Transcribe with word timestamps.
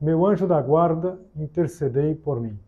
meu 0.00 0.26
anjo 0.26 0.46
da 0.46 0.60
guarda, 0.60 1.18
intercedei 1.36 2.14
por 2.14 2.40
mim. 2.40 2.58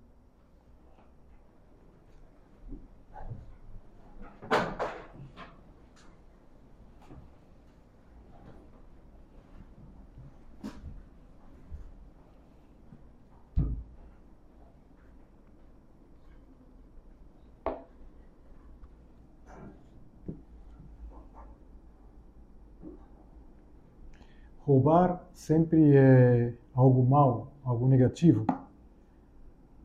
Roubar 24.67 25.25
sempre 25.33 25.97
é 25.97 26.53
algo 26.77 27.05
mal, 27.05 27.53
algo 27.65 27.89
negativo. 27.89 28.45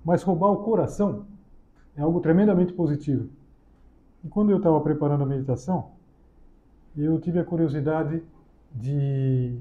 Mas 0.03 0.21
roubar 0.21 0.51
o 0.51 0.57
coração 0.57 1.25
é 1.95 2.01
algo 2.01 2.19
tremendamente 2.19 2.73
positivo. 2.73 3.29
E 4.23 4.27
quando 4.27 4.51
eu 4.51 4.57
estava 4.57 4.79
preparando 4.81 5.23
a 5.23 5.25
meditação, 5.25 5.91
eu 6.95 7.19
tive 7.19 7.39
a 7.39 7.45
curiosidade 7.45 8.21
de 8.75 9.57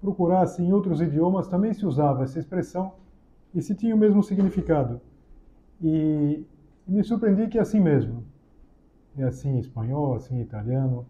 procurar 0.00 0.46
se 0.46 0.62
em 0.62 0.72
outros 0.72 1.00
idiomas 1.00 1.48
também 1.48 1.72
se 1.72 1.84
usava 1.86 2.22
essa 2.22 2.38
expressão 2.38 2.92
e 3.54 3.62
se 3.62 3.74
tinha 3.74 3.94
o 3.94 3.98
mesmo 3.98 4.22
significado. 4.22 5.00
E 5.82 6.44
me 6.86 7.02
surpreendi 7.02 7.48
que 7.48 7.58
é 7.58 7.62
assim 7.62 7.80
mesmo. 7.80 8.24
É 9.16 9.24
assim 9.24 9.50
em 9.50 9.58
espanhol, 9.58 10.14
assim 10.14 10.36
em 10.36 10.42
italiano, 10.42 11.06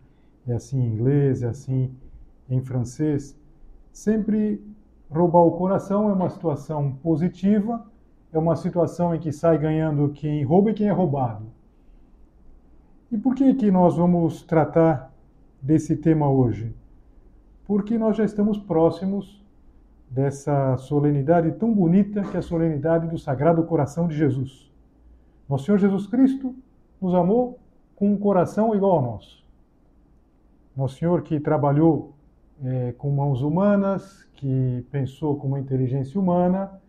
é 0.47 0.55
assim 0.55 0.81
em 0.81 0.87
inglês, 0.87 1.43
é 1.43 1.49
assim 1.49 1.93
em 2.49 2.63
francês. 2.63 3.37
Sempre 3.93 4.63
roubar 5.11 5.41
o 5.41 5.53
coração 5.53 6.09
é 6.09 6.13
uma 6.13 6.29
situação 6.29 6.93
positiva, 7.03 7.85
é 8.33 8.39
uma 8.39 8.57
situação 8.57 9.15
em 9.15 9.19
que 9.19 9.33
sai 9.33 9.59
ganhando 9.59 10.11
quem 10.11 10.45
rouba 10.45 10.71
e 10.71 10.75
quem 10.75 10.89
é 10.89 10.93
roubado. 10.93 11.47
E 13.11 13.17
por 13.17 13.35
que 13.35 13.55
que 13.55 13.71
nós 13.71 13.97
vamos 13.97 14.43
tratar 14.43 15.13
desse 15.63 15.97
tema 15.97 16.31
hoje? 16.31 16.75
Porque 17.67 17.97
nós 17.97 18.17
já 18.17 18.25
estamos 18.25 18.59
próximos 18.59 19.43
dessa 20.11 20.77
solenidade 20.77 21.53
tão 21.53 21.73
bonita 21.73 22.23
que 22.23 22.37
é 22.37 22.39
a 22.39 22.43
solenidade 22.43 23.07
do 23.07 23.19
Sagrado 23.19 23.63
Coração 23.65 24.07
de 24.07 24.17
Jesus. 24.17 24.71
Nosso 25.49 25.65
Senhor 25.65 25.79
Jesus 25.79 26.07
Cristo 26.07 26.55
nos 27.01 27.15
amou 27.15 27.59
com 27.97 28.13
um 28.13 28.19
coração 28.19 28.75
igual 28.75 28.93
ao 28.93 29.03
nosso. 29.03 29.45
Nosso 30.77 30.99
Senhor 30.99 31.23
que 31.23 31.41
trabalhou 31.41 32.15
é, 32.65 32.93
com 32.93 33.11
mãos 33.11 33.43
humanas, 33.43 34.29
que 34.35 34.85
pensou 34.91 35.37
com 35.37 35.49
uma 35.49 35.61
inteligência 35.61 36.21
humana, 36.21 36.81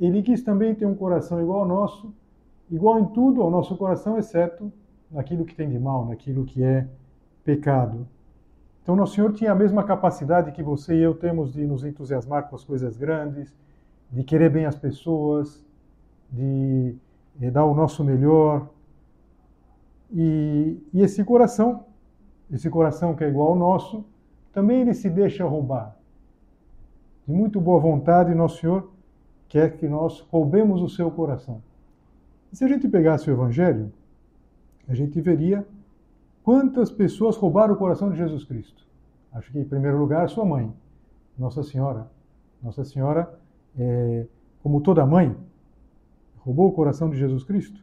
ele 0.00 0.22
quis 0.22 0.42
também 0.42 0.74
ter 0.74 0.86
um 0.86 0.94
coração 0.94 1.40
igual 1.40 1.60
ao 1.60 1.68
nosso, 1.68 2.12
igual 2.70 3.00
em 3.00 3.06
tudo 3.06 3.42
ao 3.42 3.50
nosso 3.50 3.76
coração, 3.76 4.18
exceto 4.18 4.72
naquilo 5.10 5.44
que 5.44 5.54
tem 5.54 5.68
de 5.68 5.78
mal, 5.78 6.06
naquilo 6.06 6.44
que 6.44 6.62
é 6.62 6.88
pecado. 7.44 8.06
Então, 8.82 8.96
Nosso 8.96 9.14
Senhor 9.14 9.32
tinha 9.32 9.52
a 9.52 9.54
mesma 9.54 9.84
capacidade 9.84 10.50
que 10.50 10.62
você 10.62 10.96
e 10.96 11.02
eu 11.02 11.14
temos 11.14 11.52
de 11.52 11.64
nos 11.64 11.84
entusiasmar 11.84 12.48
com 12.48 12.56
as 12.56 12.64
coisas 12.64 12.96
grandes, 12.96 13.54
de 14.10 14.24
querer 14.24 14.50
bem 14.50 14.66
as 14.66 14.74
pessoas, 14.74 15.64
de 16.30 16.96
eh, 17.40 17.50
dar 17.50 17.64
o 17.64 17.74
nosso 17.74 18.02
melhor. 18.02 18.68
E, 20.10 20.82
e 20.92 21.00
esse 21.00 21.22
coração, 21.22 21.84
esse 22.50 22.68
coração 22.68 23.14
que 23.14 23.22
é 23.22 23.28
igual 23.28 23.50
ao 23.50 23.56
nosso, 23.56 24.04
também 24.52 24.82
ele 24.82 24.94
se 24.94 25.08
deixa 25.08 25.44
roubar. 25.44 25.96
De 27.26 27.32
muito 27.32 27.60
boa 27.60 27.80
vontade, 27.80 28.34
Nosso 28.34 28.60
Senhor 28.60 28.90
quer 29.48 29.76
que 29.76 29.88
nós 29.88 30.20
roubemos 30.30 30.82
o 30.82 30.88
seu 30.88 31.10
coração. 31.10 31.62
E 32.52 32.56
se 32.56 32.64
a 32.64 32.68
gente 32.68 32.88
pegasse 32.88 33.30
o 33.30 33.32
Evangelho, 33.32 33.92
a 34.88 34.94
gente 34.94 35.20
veria 35.20 35.66
quantas 36.42 36.90
pessoas 36.90 37.36
roubaram 37.36 37.74
o 37.74 37.76
coração 37.76 38.10
de 38.10 38.16
Jesus 38.16 38.44
Cristo. 38.44 38.86
Acho 39.32 39.50
que, 39.50 39.58
em 39.58 39.64
primeiro 39.64 39.98
lugar, 39.98 40.28
sua 40.28 40.44
mãe, 40.44 40.72
Nossa 41.38 41.62
Senhora. 41.62 42.10
Nossa 42.62 42.84
Senhora, 42.84 43.38
é, 43.78 44.26
como 44.62 44.80
toda 44.80 45.06
mãe, 45.06 45.34
roubou 46.38 46.68
o 46.68 46.72
coração 46.72 47.08
de 47.08 47.16
Jesus 47.16 47.44
Cristo. 47.44 47.82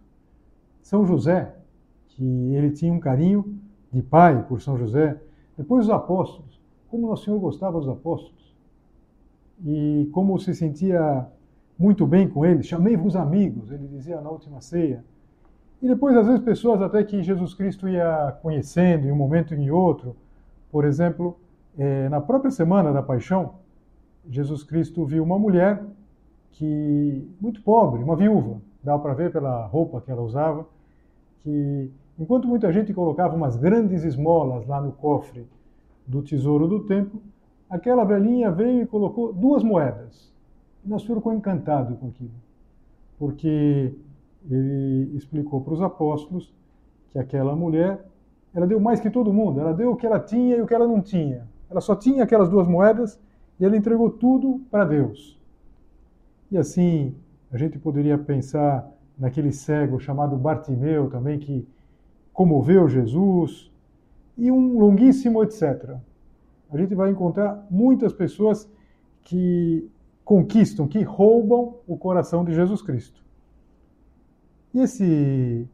São 0.81 1.05
José, 1.05 1.55
que 2.09 2.23
ele 2.53 2.71
tinha 2.71 2.93
um 2.93 2.99
carinho 2.99 3.59
de 3.91 4.01
pai 4.01 4.43
por 4.43 4.61
São 4.61 4.77
José. 4.77 5.19
Depois 5.57 5.85
os 5.85 5.91
apóstolos 5.91 6.58
como 6.89 7.07
Nosso 7.07 7.25
Senhor 7.25 7.39
gostava 7.39 7.79
dos 7.79 7.89
apóstolos 7.89 8.55
e 9.65 10.09
como 10.11 10.37
se 10.39 10.53
sentia 10.55 11.27
muito 11.77 12.05
bem 12.05 12.27
com 12.27 12.45
eles. 12.45 12.65
Chamei-vos 12.65 13.15
amigos, 13.15 13.71
ele 13.71 13.87
dizia 13.87 14.19
na 14.21 14.29
última 14.29 14.61
ceia. 14.61 15.03
E 15.81 15.87
depois, 15.87 16.15
às 16.17 16.27
vezes, 16.27 16.41
pessoas 16.41 16.81
até 16.81 17.03
que 17.03 17.23
Jesus 17.23 17.53
Cristo 17.53 17.87
ia 17.87 18.37
conhecendo 18.41 19.07
em 19.07 19.11
um 19.11 19.15
momento 19.15 19.53
e 19.53 19.57
em 19.57 19.71
outro. 19.71 20.15
Por 20.71 20.83
exemplo, 20.83 21.37
é, 21.77 22.09
na 22.09 22.19
própria 22.19 22.51
semana 22.51 22.91
da 22.91 23.01
paixão, 23.01 23.53
Jesus 24.29 24.63
Cristo 24.63 25.05
viu 25.05 25.23
uma 25.23 25.39
mulher 25.39 25.81
que 26.51 27.27
muito 27.39 27.61
pobre, 27.61 28.03
uma 28.03 28.15
viúva, 28.15 28.61
dá 28.83 28.97
para 28.97 29.13
ver 29.13 29.31
pela 29.31 29.65
roupa 29.65 30.01
que 30.01 30.11
ela 30.11 30.21
usava, 30.21 30.67
que 31.39 31.89
enquanto 32.17 32.47
muita 32.47 32.71
gente 32.73 32.93
colocava 32.93 33.35
umas 33.35 33.55
grandes 33.55 34.03
esmolas 34.03 34.67
lá 34.67 34.81
no 34.81 34.91
cofre 34.91 35.47
do 36.09 36.23
tesouro 36.23 36.67
do 36.67 36.79
templo, 36.85 37.21
aquela 37.69 38.03
velhinha 38.03 38.49
veio 38.49 38.81
e 38.81 38.87
colocou 38.87 39.31
duas 39.31 39.63
moedas. 39.63 40.33
E 40.83 40.99
Senhor 40.99 41.17
ficou 41.17 41.31
encantado 41.31 41.95
com 41.97 42.07
aquilo, 42.07 42.33
porque 43.19 43.93
ele 44.49 45.11
explicou 45.15 45.61
para 45.61 45.73
os 45.73 45.81
apóstolos 45.81 46.51
que 47.11 47.19
aquela 47.19 47.55
mulher, 47.55 48.03
ela 48.55 48.65
deu 48.65 48.79
mais 48.79 48.99
que 48.99 49.09
todo 49.09 49.31
mundo, 49.31 49.59
ela 49.59 49.73
deu 49.73 49.91
o 49.91 49.95
que 49.95 50.05
ela 50.07 50.19
tinha 50.19 50.57
e 50.57 50.61
o 50.61 50.65
que 50.65 50.73
ela 50.73 50.87
não 50.87 50.99
tinha. 50.99 51.47
Ela 51.69 51.79
só 51.79 51.95
tinha 51.95 52.23
aquelas 52.23 52.49
duas 52.49 52.67
moedas 52.67 53.19
e 53.59 53.65
ela 53.65 53.77
entregou 53.77 54.09
tudo 54.09 54.61
para 54.71 54.85
Deus. 54.85 55.39
E 56.49 56.57
assim, 56.57 57.13
a 57.51 57.57
gente 57.57 57.77
poderia 57.77 58.17
pensar 58.17 58.89
naquele 59.17 59.51
cego 59.51 59.99
chamado 59.99 60.35
Bartimeu 60.35 61.07
também, 61.09 61.37
que 61.37 61.67
comoveu 62.33 62.87
Jesus, 62.87 63.69
e 64.39 64.49
um 64.51 64.79
longuíssimo 64.79 65.43
etc. 65.43 65.95
A 66.71 66.77
gente 66.77 66.95
vai 66.95 67.11
encontrar 67.11 67.67
muitas 67.69 68.13
pessoas 68.13 68.69
que 69.23 69.89
conquistam, 70.23 70.87
que 70.87 71.01
roubam 71.01 71.75
o 71.87 71.97
coração 71.97 72.45
de 72.45 72.53
Jesus 72.53 72.81
Cristo. 72.81 73.21
E 74.73 74.79
esse, 74.79 75.67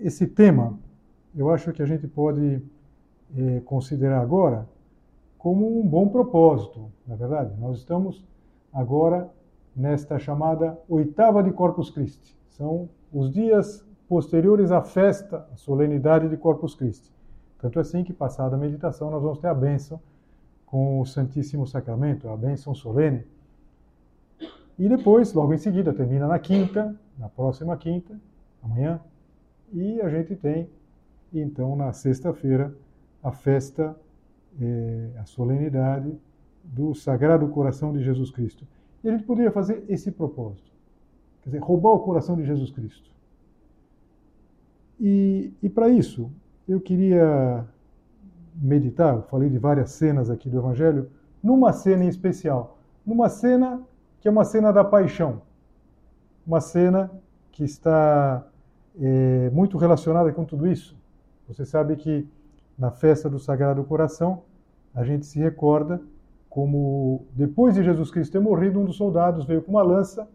esse 0.00 0.26
tema, 0.26 0.78
eu 1.34 1.48
acho 1.50 1.72
que 1.72 1.82
a 1.82 1.86
gente 1.86 2.06
pode 2.06 2.60
é, 3.36 3.60
considerar 3.60 4.20
agora 4.20 4.68
como 5.38 5.80
um 5.80 5.86
bom 5.86 6.08
propósito, 6.08 6.90
na 7.06 7.14
é 7.14 7.16
verdade. 7.16 7.58
Nós 7.58 7.78
estamos 7.78 8.24
agora 8.72 9.30
nesta 9.74 10.18
chamada 10.18 10.78
oitava 10.88 11.42
de 11.42 11.50
Corpus 11.52 11.90
Christi. 11.90 12.36
São 12.50 12.88
os 13.12 13.32
dias 13.32 13.84
posteriores 14.08 14.70
à 14.70 14.82
festa, 14.82 15.46
à 15.52 15.56
solenidade 15.56 16.28
de 16.28 16.36
Corpus 16.36 16.74
Christi. 16.74 17.12
Tanto 17.62 17.78
assim 17.78 18.02
que, 18.02 18.12
passada 18.12 18.56
a 18.56 18.58
meditação, 18.58 19.08
nós 19.08 19.22
vamos 19.22 19.38
ter 19.38 19.46
a 19.46 19.54
bênção 19.54 20.00
com 20.66 21.00
o 21.00 21.06
Santíssimo 21.06 21.64
Sacramento, 21.64 22.28
a 22.28 22.36
bênção 22.36 22.74
solene. 22.74 23.24
E 24.76 24.88
depois, 24.88 25.32
logo 25.32 25.54
em 25.54 25.58
seguida, 25.58 25.94
termina 25.94 26.26
na 26.26 26.40
quinta, 26.40 26.98
na 27.16 27.28
próxima 27.28 27.76
quinta, 27.76 28.18
amanhã, 28.60 29.00
e 29.72 30.00
a 30.00 30.08
gente 30.08 30.34
tem, 30.34 30.68
então, 31.32 31.76
na 31.76 31.92
sexta-feira, 31.92 32.74
a 33.22 33.30
festa, 33.30 33.94
é, 34.60 35.10
a 35.20 35.24
solenidade 35.24 36.18
do 36.64 36.92
Sagrado 36.96 37.46
Coração 37.46 37.92
de 37.92 38.02
Jesus 38.02 38.32
Cristo. 38.32 38.66
E 39.04 39.08
a 39.08 39.12
gente 39.12 39.22
poderia 39.22 39.52
fazer 39.52 39.84
esse 39.88 40.10
propósito, 40.10 40.72
quer 41.42 41.50
dizer, 41.50 41.62
roubar 41.62 41.92
o 41.92 42.00
coração 42.00 42.34
de 42.34 42.44
Jesus 42.44 42.72
Cristo. 42.72 43.08
E, 45.00 45.52
e 45.62 45.68
para 45.68 45.88
isso, 45.88 46.28
eu 46.68 46.80
queria 46.80 47.64
meditar, 48.54 49.14
eu 49.14 49.22
falei 49.22 49.48
de 49.48 49.58
várias 49.58 49.90
cenas 49.90 50.30
aqui 50.30 50.48
do 50.48 50.58
Evangelho, 50.58 51.10
numa 51.42 51.72
cena 51.72 52.04
em 52.04 52.08
especial, 52.08 52.78
numa 53.04 53.28
cena 53.28 53.82
que 54.20 54.28
é 54.28 54.30
uma 54.30 54.44
cena 54.44 54.72
da 54.72 54.84
paixão, 54.84 55.42
uma 56.46 56.60
cena 56.60 57.10
que 57.50 57.64
está 57.64 58.46
é, 59.00 59.50
muito 59.50 59.76
relacionada 59.78 60.32
com 60.32 60.44
tudo 60.44 60.66
isso. 60.66 60.96
Você 61.48 61.64
sabe 61.64 61.96
que 61.96 62.28
na 62.78 62.90
festa 62.90 63.28
do 63.28 63.38
Sagrado 63.38 63.82
Coração 63.84 64.42
a 64.94 65.04
gente 65.04 65.26
se 65.26 65.38
recorda 65.38 66.00
como 66.48 67.26
depois 67.32 67.74
de 67.74 67.82
Jesus 67.82 68.10
Cristo 68.10 68.32
ter 68.32 68.40
morrido, 68.40 68.78
um 68.78 68.84
dos 68.84 68.96
soldados 68.96 69.44
veio 69.46 69.62
com 69.62 69.72
uma 69.72 69.82
lança 69.82 70.28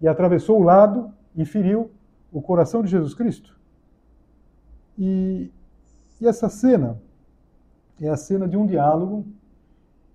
e 0.00 0.08
atravessou 0.08 0.60
o 0.60 0.64
lado 0.64 1.12
e 1.36 1.44
feriu 1.44 1.90
o 2.32 2.42
coração 2.42 2.82
de 2.82 2.90
Jesus 2.90 3.14
Cristo. 3.14 3.56
E, 4.98 5.50
e 6.20 6.26
essa 6.26 6.48
cena 6.48 7.00
é 8.00 8.08
a 8.08 8.16
cena 8.16 8.48
de 8.48 8.56
um 8.56 8.66
diálogo 8.66 9.26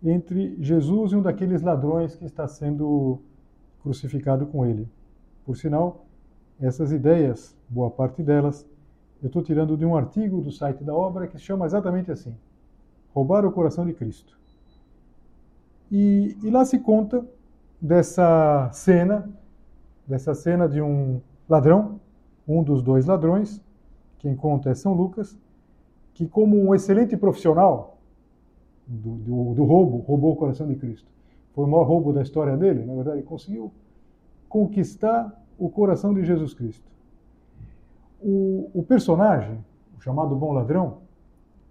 entre 0.03 0.55
Jesus 0.61 1.11
e 1.11 1.15
um 1.15 1.21
daqueles 1.21 1.61
ladrões 1.61 2.15
que 2.15 2.25
está 2.25 2.47
sendo 2.47 3.19
crucificado 3.81 4.45
com 4.45 4.65
ele. 4.65 4.87
Por 5.45 5.55
sinal, 5.55 6.05
essas 6.59 6.91
ideias, 6.91 7.55
boa 7.69 7.89
parte 7.89 8.21
delas, 8.23 8.65
eu 9.21 9.27
estou 9.27 9.41
tirando 9.41 9.77
de 9.77 9.85
um 9.85 9.95
artigo 9.95 10.41
do 10.41 10.51
site 10.51 10.83
da 10.83 10.93
obra 10.93 11.27
que 11.27 11.37
se 11.37 11.43
chama 11.43 11.65
exatamente 11.65 12.11
assim: 12.11 12.35
Roubar 13.13 13.45
o 13.45 13.51
coração 13.51 13.85
de 13.85 13.93
Cristo. 13.93 14.37
E, 15.91 16.37
e 16.43 16.49
lá 16.49 16.65
se 16.65 16.79
conta 16.79 17.25
dessa 17.79 18.69
cena, 18.73 19.29
dessa 20.07 20.33
cena 20.33 20.67
de 20.67 20.81
um 20.81 21.21
ladrão, 21.47 21.99
um 22.47 22.63
dos 22.63 22.81
dois 22.81 23.05
ladrões, 23.05 23.61
quem 24.19 24.35
conta 24.35 24.69
é 24.69 24.75
São 24.75 24.93
Lucas, 24.93 25.37
que 26.15 26.25
como 26.25 26.57
um 26.57 26.73
excelente 26.73 27.15
profissional 27.15 27.97
do, 28.87 29.15
do, 29.17 29.53
do 29.53 29.63
roubo, 29.65 29.97
roubou 29.97 30.31
o 30.31 30.35
coração 30.35 30.65
de 30.65 30.75
Cristo. 30.75 31.07
Foi 31.53 31.65
o 31.65 31.67
maior 31.67 31.83
roubo 31.83 32.13
da 32.13 32.21
história 32.21 32.55
dele, 32.57 32.85
na 32.85 32.95
verdade, 32.95 33.17
ele 33.17 33.27
conseguiu 33.27 33.71
conquistar 34.47 35.43
o 35.59 35.69
coração 35.69 36.13
de 36.13 36.23
Jesus 36.23 36.53
Cristo. 36.53 36.89
O, 38.21 38.71
o 38.73 38.81
personagem, 38.81 39.63
o 39.97 40.01
chamado 40.01 40.35
bom 40.35 40.53
ladrão, 40.53 40.99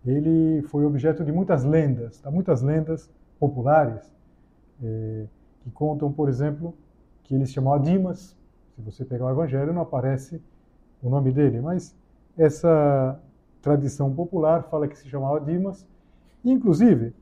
ele 0.05 0.63
foi 0.69 0.85
objeto 0.85 1.25
de 1.25 1.33
muitas 1.33 1.65
lendas, 1.65 2.21
tá? 2.21 2.31
muitas 2.31 2.61
lendas 2.61 3.11
populares, 3.41 4.13
é, 4.83 5.25
que 5.63 5.71
contam, 5.71 6.13
por 6.13 6.29
exemplo, 6.29 6.75
que 7.23 7.35
ele 7.35 7.47
se 7.47 7.55
chamava 7.55 7.83
Dimas. 7.83 8.37
Se 8.77 8.83
você 8.83 9.05
pegar 9.07 9.25
o 9.25 9.31
Evangelho, 9.31 9.73
não 9.73 9.81
aparece 9.81 10.43
o 11.03 11.09
nome 11.09 11.33
dele, 11.33 11.63
mas 11.63 11.97
essa 12.37 13.19
tradição 13.65 14.15
popular 14.15 14.65
fala 14.65 14.87
que 14.87 14.99
se 14.99 15.09
chamava 15.09 15.41
Dimas, 15.41 15.87
inclusive 16.45 17.15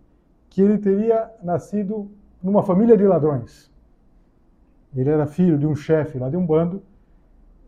que 0.50 0.60
ele 0.60 0.76
teria 0.76 1.30
nascido 1.40 2.10
numa 2.42 2.64
família 2.64 2.96
de 2.96 3.06
ladrões. 3.06 3.70
Ele 4.94 5.08
era 5.08 5.24
filho 5.24 5.56
de 5.56 5.66
um 5.66 5.74
chefe 5.74 6.18
lá 6.18 6.28
de 6.28 6.36
um 6.36 6.44
bando, 6.44 6.82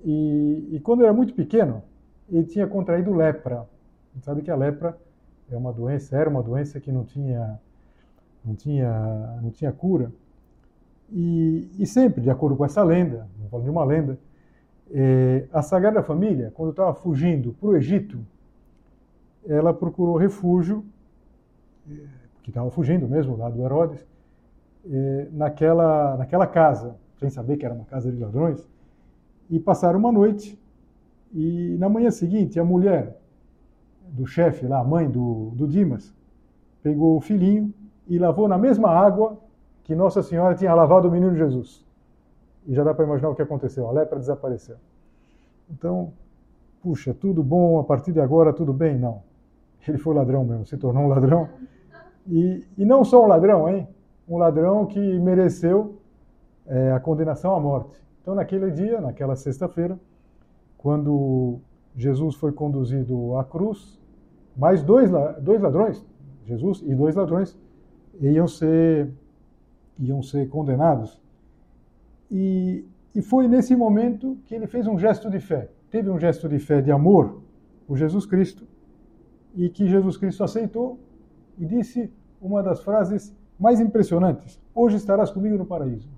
e, 0.05 0.71
e 0.73 0.81
quando 0.81 1.05
era 1.05 1.13
muito 1.13 1.33
pequeno, 1.35 1.83
ele 2.29 2.45
tinha 2.45 2.67
contraído 2.67 3.15
lepra. 3.15 3.67
Gente 4.13 4.25
sabe 4.25 4.43
que 4.43 4.51
a 4.51 4.57
lepra 4.57 4.99
é 5.49 5.57
uma 5.57 5.73
doença, 5.73 6.17
era 6.17 6.29
uma 6.29 6.43
doença 6.43 6.81
que 6.81 6.91
não 6.91 7.05
tinha, 7.05 7.59
não 8.45 8.55
tinha, 8.57 9.39
não 9.41 9.51
tinha 9.51 9.73
cura. 9.73 10.13
E, 11.11 11.71
e 11.79 11.87
sempre, 11.87 12.21
de 12.21 12.29
acordo 12.29 12.57
com 12.57 12.65
essa 12.65 12.83
lenda, 12.83 13.29
não 13.41 13.49
falo 13.49 13.63
de 13.63 13.71
uma 13.71 13.85
lenda, 13.85 14.19
é, 14.91 15.47
a 15.53 15.63
Sagrada 15.63 16.03
Família, 16.03 16.51
quando 16.55 16.71
estava 16.71 16.93
fugindo 16.93 17.53
para 17.55 17.69
o 17.69 17.77
Egito, 17.77 18.19
ela 19.47 19.73
procurou 19.73 20.17
refúgio, 20.17 20.85
é, 21.91 21.95
que 22.43 22.51
estava 22.51 22.71
fugindo 22.71 23.09
mesmo 23.09 23.37
lá 23.37 23.49
do 23.49 23.63
Herodes, 23.63 24.07
é, 24.91 25.29
naquela, 25.33 26.17
naquela 26.17 26.47
casa, 26.47 26.97
sem 27.17 27.31
saber 27.31 27.57
que 27.57 27.65
era 27.65 27.75
uma 27.75 27.85
casa 27.85 28.11
de 28.11 28.19
ladrões, 28.19 28.69
e 29.49 29.59
passaram 29.59 29.99
uma 29.99 30.13
noite. 30.13 30.61
E 31.33 31.77
na 31.79 31.89
manhã 31.89 32.11
seguinte, 32.11 32.61
a 32.61 32.65
mulher 32.65 33.19
do 34.09 34.27
chefe 34.27 34.67
lá, 34.67 34.81
a 34.81 34.85
mãe 34.85 35.11
do, 35.11 35.51
do 35.55 35.67
Dimas, 35.67 36.15
pegou 36.83 37.17
o 37.17 37.21
filhinho 37.21 37.73
e 38.07 38.19
lavou 38.19 38.47
na 38.47 38.59
mesma 38.59 38.91
água 38.91 39.39
que 39.83 39.95
Nossa 39.95 40.23
Senhora 40.23 40.55
tinha 40.55 40.75
lavado 40.75 41.09
o 41.09 41.11
menino 41.11 41.35
Jesus. 41.35 41.85
E 42.67 42.75
já 42.75 42.85
dá 42.85 42.95
para 42.95 43.05
imaginar 43.05 43.31
o 43.31 43.35
que 43.35 43.43
aconteceu, 43.43 43.89
a 43.89 43.93
lepra 43.93 44.19
desapareceu. 44.19 44.77
Então, 45.71 46.13
puxa, 46.83 47.15
tudo 47.15 47.43
bom, 47.43 47.79
a 47.79 47.85
partir 47.85 48.13
de 48.13 48.21
agora 48.21 48.53
tudo 48.53 48.73
bem? 48.73 48.99
Não. 48.99 49.23
Ele 49.87 49.99
foi 49.99 50.15
ladrão 50.15 50.45
mesmo, 50.45 50.67
se 50.67 50.77
tornou 50.77 51.05
um 51.05 51.09
ladrão. 51.09 51.49
E, 52.27 52.65
e 52.79 52.85
não 52.85 53.05
só 53.05 53.25
um 53.25 53.27
ladrão, 53.27 53.69
hein? 53.69 53.87
Um 54.29 54.39
ladrão 54.39 54.87
que 54.87 55.19
mereceu 55.19 56.01
é, 56.67 56.93
a 56.93 57.01
condenação 57.01 57.55
à 57.55 57.61
morte. 57.61 58.03
Então, 58.23 58.35
naquele 58.35 58.71
dia, 58.71 59.01
naquela 59.01 59.37
sexta-feira, 59.37 59.99
quando 60.79 61.59
Jesus 61.95 62.35
foi 62.37 62.53
conduzido 62.53 63.37
à 63.37 63.45
cruz, 63.45 64.01
mais 64.57 64.83
dois, 64.83 65.11
dois 65.43 65.61
ladrões, 65.61 66.05
Jesus 66.47 66.83
e 66.85 66.95
dois 66.95 67.15
ladrões, 67.15 67.59
iam 68.21 68.47
ser, 68.47 69.11
iam 69.99 70.23
ser 70.23 70.49
condenados. 70.49 71.21
E, 72.31 72.85
e 73.15 73.21
foi 73.21 73.47
nesse 73.47 73.77
momento 73.77 74.39
que 74.47 74.55
ele 74.55 74.67
fez 74.67 74.87
um 74.87 74.99
gesto 74.99 75.31
de 75.31 75.41
fé. 75.41 75.69
Teve 75.91 76.11
um 76.11 76.19
gesto 76.19 76.49
de 76.49 76.59
fé, 76.59 76.81
de 76.81 76.91
amor 76.91 77.43
por 77.87 77.97
Jesus 77.97 78.27
Cristo, 78.27 78.67
e 79.55 79.69
que 79.69 79.87
Jesus 79.87 80.17
Cristo 80.17 80.45
aceitou 80.45 80.99
e 81.59 81.65
disse 81.65 82.11
uma 82.41 82.63
das 82.63 82.81
frases 82.83 83.35
mais 83.59 83.81
impressionantes: 83.81 84.61
Hoje 84.75 84.97
estarás 84.97 85.31
comigo 85.31 85.57
no 85.57 85.65
paraíso. 85.65 86.09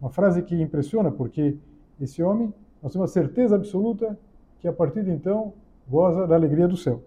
Uma 0.00 0.10
frase 0.10 0.42
que 0.42 0.60
impressiona 0.60 1.10
porque 1.10 1.56
esse 2.00 2.22
homem, 2.22 2.52
nós 2.82 2.92
temos 2.92 3.10
a 3.10 3.12
certeza 3.12 3.54
absoluta 3.56 4.18
que 4.60 4.68
a 4.68 4.72
partir 4.72 5.04
de 5.04 5.10
então 5.10 5.52
goza 5.88 6.26
da 6.26 6.34
alegria 6.34 6.68
do 6.68 6.76
céu. 6.76 7.02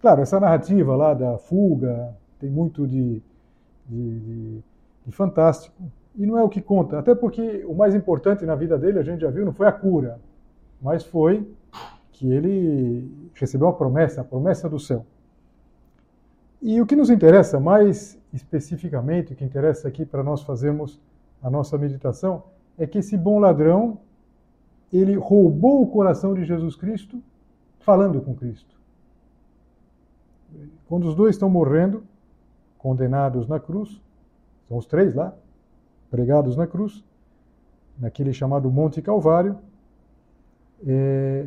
Claro, 0.00 0.20
essa 0.20 0.40
narrativa 0.40 0.96
lá 0.96 1.14
da 1.14 1.38
fuga 1.38 2.16
tem 2.38 2.50
muito 2.50 2.86
de, 2.86 3.22
de, 3.88 4.20
de, 4.20 4.64
de 5.06 5.12
fantástico 5.12 5.82
e 6.16 6.26
não 6.26 6.38
é 6.38 6.42
o 6.42 6.48
que 6.48 6.60
conta, 6.60 6.98
até 6.98 7.14
porque 7.14 7.64
o 7.66 7.74
mais 7.74 7.94
importante 7.94 8.44
na 8.44 8.54
vida 8.54 8.76
dele, 8.76 8.98
a 8.98 9.02
gente 9.02 9.20
já 9.20 9.30
viu, 9.30 9.44
não 9.44 9.52
foi 9.52 9.66
a 9.66 9.72
cura, 9.72 10.20
mas 10.80 11.04
foi 11.04 11.48
que 12.12 12.30
ele 12.30 13.21
recebeu 13.34 13.68
a 13.68 13.72
promessa, 13.72 14.20
a 14.20 14.24
promessa 14.24 14.68
do 14.68 14.78
céu. 14.78 15.04
E 16.60 16.80
o 16.80 16.86
que 16.86 16.94
nos 16.94 17.10
interessa 17.10 17.58
mais 17.58 18.18
especificamente, 18.32 19.32
o 19.32 19.36
que 19.36 19.44
interessa 19.44 19.88
aqui 19.88 20.06
para 20.06 20.22
nós 20.22 20.42
fazermos 20.42 21.00
a 21.42 21.50
nossa 21.50 21.76
meditação, 21.76 22.44
é 22.78 22.86
que 22.86 22.98
esse 22.98 23.16
bom 23.16 23.38
ladrão 23.38 23.98
ele 24.92 25.16
roubou 25.16 25.82
o 25.82 25.86
coração 25.86 26.34
de 26.34 26.44
Jesus 26.44 26.76
Cristo 26.76 27.22
falando 27.80 28.20
com 28.20 28.34
Cristo. 28.34 28.76
Quando 30.86 31.08
os 31.08 31.14
dois 31.14 31.34
estão 31.34 31.48
morrendo, 31.48 32.04
condenados 32.78 33.48
na 33.48 33.58
cruz, 33.58 34.00
são 34.68 34.76
os 34.76 34.86
três 34.86 35.14
lá, 35.14 35.34
pregados 36.10 36.56
na 36.56 36.66
cruz, 36.66 37.02
naquele 37.98 38.32
chamado 38.32 38.70
Monte 38.70 39.00
Calvário. 39.00 39.58
É... 40.86 41.46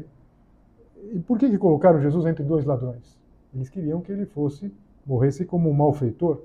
E 1.13 1.19
por 1.19 1.37
que, 1.37 1.49
que 1.49 1.57
colocaram 1.57 2.01
Jesus 2.01 2.25
entre 2.25 2.43
dois 2.43 2.65
ladrões? 2.65 3.17
Eles 3.53 3.69
queriam 3.69 4.01
que 4.01 4.11
ele 4.11 4.25
fosse, 4.25 4.71
morresse 5.05 5.45
como 5.45 5.69
um 5.69 5.73
malfeitor. 5.73 6.41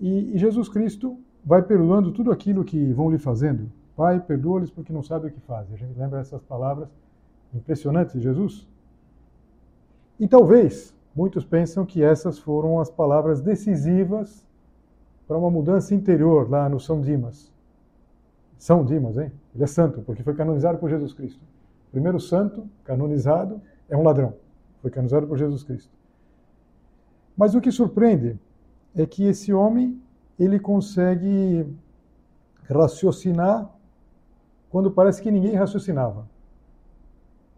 E, 0.00 0.34
e 0.34 0.38
Jesus 0.38 0.68
Cristo 0.68 1.18
vai 1.44 1.62
perdoando 1.62 2.12
tudo 2.12 2.30
aquilo 2.30 2.64
que 2.64 2.92
vão 2.92 3.10
lhe 3.10 3.18
fazendo. 3.18 3.70
Pai, 3.96 4.20
perdoa-lhes 4.20 4.70
porque 4.70 4.92
não 4.92 5.02
sabem 5.02 5.30
o 5.30 5.32
que 5.32 5.40
fazem. 5.40 5.74
A 5.74 5.78
gente 5.78 5.98
lembra 5.98 6.20
essas 6.20 6.42
palavras 6.42 6.88
impressionantes 7.54 8.14
de 8.14 8.20
Jesus? 8.20 8.66
E 10.18 10.26
talvez 10.26 10.94
muitos 11.14 11.44
pensam 11.44 11.86
que 11.86 12.02
essas 12.02 12.38
foram 12.38 12.80
as 12.80 12.90
palavras 12.90 13.40
decisivas 13.40 14.44
para 15.26 15.38
uma 15.38 15.50
mudança 15.50 15.94
interior 15.94 16.48
lá 16.50 16.68
no 16.68 16.78
São 16.78 17.00
Dimas. 17.00 17.52
São 18.58 18.84
Dimas, 18.84 19.16
hein? 19.18 19.32
Ele 19.54 19.64
é 19.64 19.66
santo, 19.66 20.02
porque 20.02 20.22
foi 20.22 20.34
canonizado 20.34 20.78
por 20.78 20.88
Jesus 20.88 21.12
Cristo. 21.12 21.40
Primeiro 21.90 22.20
santo 22.20 22.68
canonizado 22.84 23.60
é 23.88 23.96
um 23.96 24.02
ladrão. 24.02 24.34
Foi 24.82 24.90
canonizado 24.90 25.26
por 25.26 25.38
Jesus 25.38 25.62
Cristo. 25.62 25.90
Mas 27.36 27.54
o 27.54 27.60
que 27.60 27.70
surpreende 27.70 28.38
é 28.94 29.06
que 29.06 29.24
esse 29.24 29.52
homem 29.52 30.00
ele 30.38 30.58
consegue 30.58 31.66
raciocinar 32.68 33.70
quando 34.70 34.90
parece 34.90 35.22
que 35.22 35.30
ninguém 35.30 35.54
raciocinava. 35.54 36.28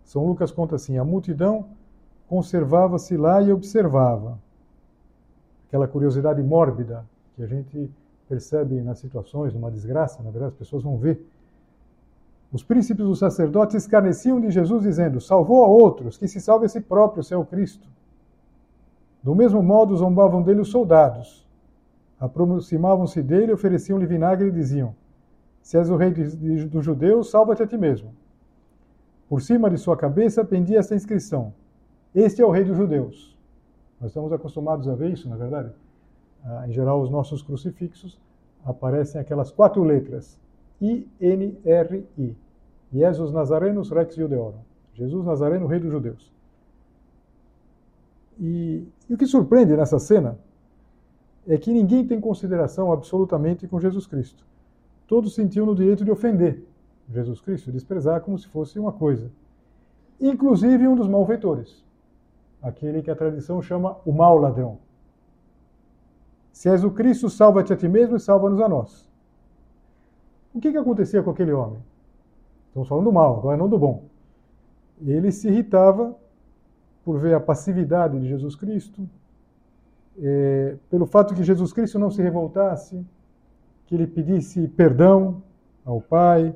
São 0.04 0.26
Lucas 0.26 0.50
conta 0.50 0.76
assim: 0.76 0.98
a 0.98 1.04
multidão 1.04 1.66
conservava-se 2.26 3.16
lá 3.16 3.42
e 3.42 3.52
observava. 3.52 4.38
Aquela 5.66 5.86
curiosidade 5.86 6.42
mórbida 6.42 7.04
que 7.34 7.42
a 7.42 7.46
gente 7.46 7.90
percebe 8.28 8.80
nas 8.82 8.98
situações, 8.98 9.54
numa 9.54 9.70
desgraça, 9.70 10.22
na 10.22 10.30
verdade, 10.30 10.52
as 10.52 10.58
pessoas 10.58 10.82
vão 10.82 10.98
ver. 10.98 11.24
Os 12.52 12.62
príncipes 12.62 13.04
dos 13.04 13.18
sacerdotes 13.18 13.76
escarneciam 13.76 14.40
de 14.40 14.50
Jesus, 14.50 14.82
dizendo: 14.82 15.20
Salvou 15.20 15.64
a 15.64 15.68
outros, 15.68 16.16
que 16.16 16.26
se 16.26 16.40
salve 16.40 16.68
si 16.68 16.80
próprio, 16.80 17.22
se 17.22 17.34
o 17.34 17.44
Cristo. 17.44 17.86
Do 19.22 19.34
mesmo 19.34 19.62
modo, 19.62 19.96
zombavam 19.96 20.42
dele 20.42 20.60
os 20.60 20.70
soldados. 20.70 21.46
Aproximavam-se 22.18 23.22
dele, 23.22 23.52
ofereciam-lhe 23.52 24.06
vinagre 24.06 24.48
e 24.48 24.52
diziam: 24.52 24.94
Se 25.62 25.76
és 25.76 25.90
o 25.90 25.96
rei 25.96 26.10
dos 26.10 26.84
judeus, 26.84 27.30
salva-te 27.30 27.62
a 27.62 27.66
ti 27.66 27.76
mesmo. 27.76 28.14
Por 29.28 29.42
cima 29.42 29.68
de 29.68 29.76
sua 29.76 29.96
cabeça 29.96 30.42
pendia 30.44 30.78
esta 30.78 30.94
inscrição: 30.94 31.52
Este 32.14 32.40
é 32.40 32.46
o 32.46 32.50
rei 32.50 32.64
dos 32.64 32.76
judeus. 32.76 33.36
Nós 34.00 34.10
estamos 34.10 34.32
acostumados 34.32 34.88
a 34.88 34.94
ver 34.94 35.10
isso, 35.10 35.28
na 35.28 35.34
é 35.34 35.38
verdade. 35.38 35.72
Ah, 36.44 36.64
em 36.66 36.72
geral, 36.72 37.02
os 37.02 37.10
nossos 37.10 37.42
crucifixos 37.42 38.18
aparecem 38.64 39.20
aquelas 39.20 39.50
quatro 39.50 39.82
letras: 39.82 40.40
I-N-R-I. 40.80 42.36
Jesus 42.92 43.32
Nazarenus 43.32 43.90
Rex 43.90 44.14
Judeorum. 44.14 44.68
Jesus 44.94 45.24
Nazareno, 45.24 45.66
rei 45.66 45.78
dos 45.78 45.92
judeus. 45.92 46.32
E, 48.38 48.84
e, 49.08 49.14
o 49.14 49.16
que 49.16 49.26
surpreende 49.26 49.76
nessa 49.76 49.98
cena 49.98 50.38
é 51.46 51.56
que 51.56 51.72
ninguém 51.72 52.04
tem 52.04 52.20
consideração 52.20 52.92
absolutamente 52.92 53.66
com 53.66 53.80
Jesus 53.80 54.06
Cristo. 54.06 54.44
Todos 55.06 55.34
sentiam 55.34 55.64
no 55.64 55.74
direito 55.74 56.04
de 56.04 56.10
ofender 56.10 56.62
Jesus 57.08 57.40
Cristo, 57.40 57.72
desprezar 57.72 58.20
como 58.20 58.38
se 58.38 58.46
fosse 58.48 58.78
uma 58.78 58.92
coisa. 58.92 59.30
Inclusive 60.20 60.86
um 60.86 60.96
dos 60.96 61.08
malfeitores, 61.08 61.84
aquele 62.60 63.00
que 63.00 63.10
a 63.10 63.16
tradição 63.16 63.62
chama 63.62 63.96
o 64.04 64.12
mau 64.12 64.36
ladrão. 64.36 64.78
Se 66.52 66.68
és 66.68 66.82
o 66.82 66.90
Cristo, 66.90 67.30
salva-te 67.30 67.72
a 67.72 67.76
ti 67.76 67.88
mesmo 67.88 68.16
e 68.16 68.20
salva-nos 68.20 68.60
a 68.60 68.68
nós. 68.68 69.07
O 70.58 70.60
que, 70.60 70.72
que 70.72 70.76
acontecia 70.76 71.22
com 71.22 71.30
aquele 71.30 71.52
homem? 71.52 71.78
Estamos 72.66 72.88
falando 72.88 73.04
do 73.04 73.12
mal, 73.12 73.38
agora 73.38 73.56
não 73.56 73.68
do 73.68 73.78
bom. 73.78 74.06
Ele 75.00 75.30
se 75.30 75.46
irritava 75.46 76.16
por 77.04 77.20
ver 77.20 77.32
a 77.34 77.38
passividade 77.38 78.18
de 78.18 78.26
Jesus 78.26 78.56
Cristo, 78.56 79.08
é, 80.20 80.76
pelo 80.90 81.06
fato 81.06 81.32
que 81.32 81.44
Jesus 81.44 81.72
Cristo 81.72 81.96
não 81.96 82.10
se 82.10 82.20
revoltasse, 82.20 83.06
que 83.86 83.94
ele 83.94 84.08
pedisse 84.08 84.66
perdão 84.66 85.44
ao 85.84 86.00
Pai. 86.00 86.52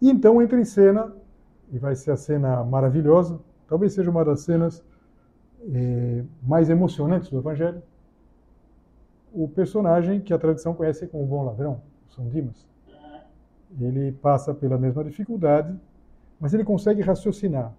E 0.00 0.08
então 0.08 0.40
entra 0.40 0.58
em 0.58 0.64
cena, 0.64 1.12
e 1.70 1.78
vai 1.78 1.94
ser 1.94 2.12
a 2.12 2.16
cena 2.16 2.64
maravilhosa, 2.64 3.38
talvez 3.68 3.92
seja 3.92 4.10
uma 4.10 4.24
das 4.24 4.40
cenas 4.40 4.82
é, 5.70 6.24
mais 6.42 6.70
emocionantes 6.70 7.28
do 7.28 7.36
Evangelho, 7.36 7.82
o 9.30 9.46
personagem 9.46 10.22
que 10.22 10.32
a 10.32 10.38
tradição 10.38 10.72
conhece 10.72 11.06
como 11.06 11.22
o 11.22 11.26
bom 11.26 11.44
ladrão, 11.44 11.82
São 12.14 12.28
Dimas. 12.28 12.66
Ele 13.80 14.12
passa 14.12 14.54
pela 14.54 14.78
mesma 14.78 15.02
dificuldade, 15.02 15.74
mas 16.38 16.54
ele 16.54 16.64
consegue 16.64 17.02
raciocinar. 17.02 17.72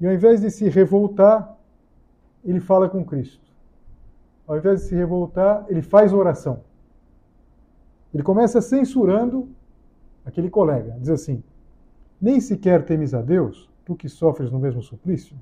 E 0.00 0.06
ao 0.06 0.12
invés 0.12 0.40
de 0.40 0.50
se 0.50 0.68
revoltar, 0.68 1.56
ele 2.44 2.60
fala 2.60 2.88
com 2.88 3.04
Cristo. 3.04 3.46
Ao 4.46 4.56
invés 4.56 4.80
de 4.80 4.86
se 4.88 4.94
revoltar, 4.94 5.64
ele 5.68 5.82
faz 5.82 6.12
oração. 6.12 6.60
Ele 8.12 8.22
começa 8.22 8.60
censurando 8.60 9.48
aquele 10.24 10.50
colega. 10.50 10.96
Diz 10.98 11.10
assim: 11.10 11.42
Nem 12.20 12.40
sequer 12.40 12.84
temes 12.84 13.14
a 13.14 13.22
Deus, 13.22 13.68
tu 13.84 13.94
que 13.94 14.08
sofres 14.08 14.50
no 14.50 14.58
mesmo 14.58 14.82
suplício? 14.82 15.36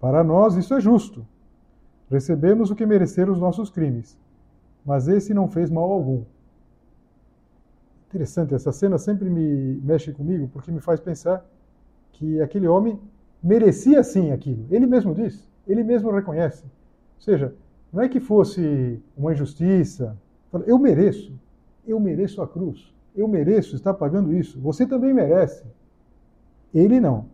Para 0.00 0.22
nós 0.24 0.56
isso 0.56 0.74
é 0.74 0.80
justo. 0.80 1.26
Recebemos 2.10 2.70
o 2.70 2.76
que 2.76 2.86
mereceram 2.86 3.32
os 3.32 3.40
nossos 3.40 3.70
crimes 3.70 4.18
mas 4.84 5.08
esse 5.08 5.32
não 5.32 5.48
fez 5.48 5.70
mal 5.70 5.90
algum. 5.90 6.24
Interessante, 8.14 8.54
essa 8.54 8.70
cena 8.70 8.96
sempre 8.96 9.28
me 9.28 9.80
mexe 9.82 10.12
comigo, 10.12 10.48
porque 10.52 10.70
me 10.70 10.80
faz 10.80 11.00
pensar 11.00 11.44
que 12.12 12.40
aquele 12.40 12.68
homem 12.68 12.96
merecia 13.42 14.04
sim 14.04 14.30
aquilo. 14.30 14.64
Ele 14.70 14.86
mesmo 14.86 15.12
diz, 15.12 15.50
ele 15.66 15.82
mesmo 15.82 16.12
reconhece. 16.12 16.62
Ou 16.62 17.20
seja, 17.20 17.52
não 17.92 18.00
é 18.00 18.08
que 18.08 18.20
fosse 18.20 19.02
uma 19.16 19.32
injustiça. 19.32 20.16
Eu 20.64 20.78
mereço, 20.78 21.36
eu 21.84 21.98
mereço 21.98 22.40
a 22.40 22.46
cruz, 22.46 22.94
eu 23.16 23.26
mereço 23.26 23.74
estar 23.74 23.94
pagando 23.94 24.32
isso. 24.32 24.60
Você 24.60 24.86
também 24.86 25.12
merece. 25.12 25.64
Ele 26.72 27.00
não. 27.00 27.26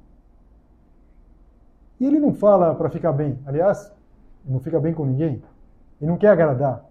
E 2.00 2.06
ele 2.06 2.18
não 2.18 2.32
fala 2.32 2.74
para 2.74 2.88
ficar 2.88 3.12
bem. 3.12 3.38
Aliás, 3.44 3.92
não 4.46 4.60
fica 4.60 4.80
bem 4.80 4.94
com 4.94 5.04
ninguém. 5.04 5.42
Ele 6.00 6.10
não 6.10 6.16
quer 6.16 6.28
agradar 6.28 6.90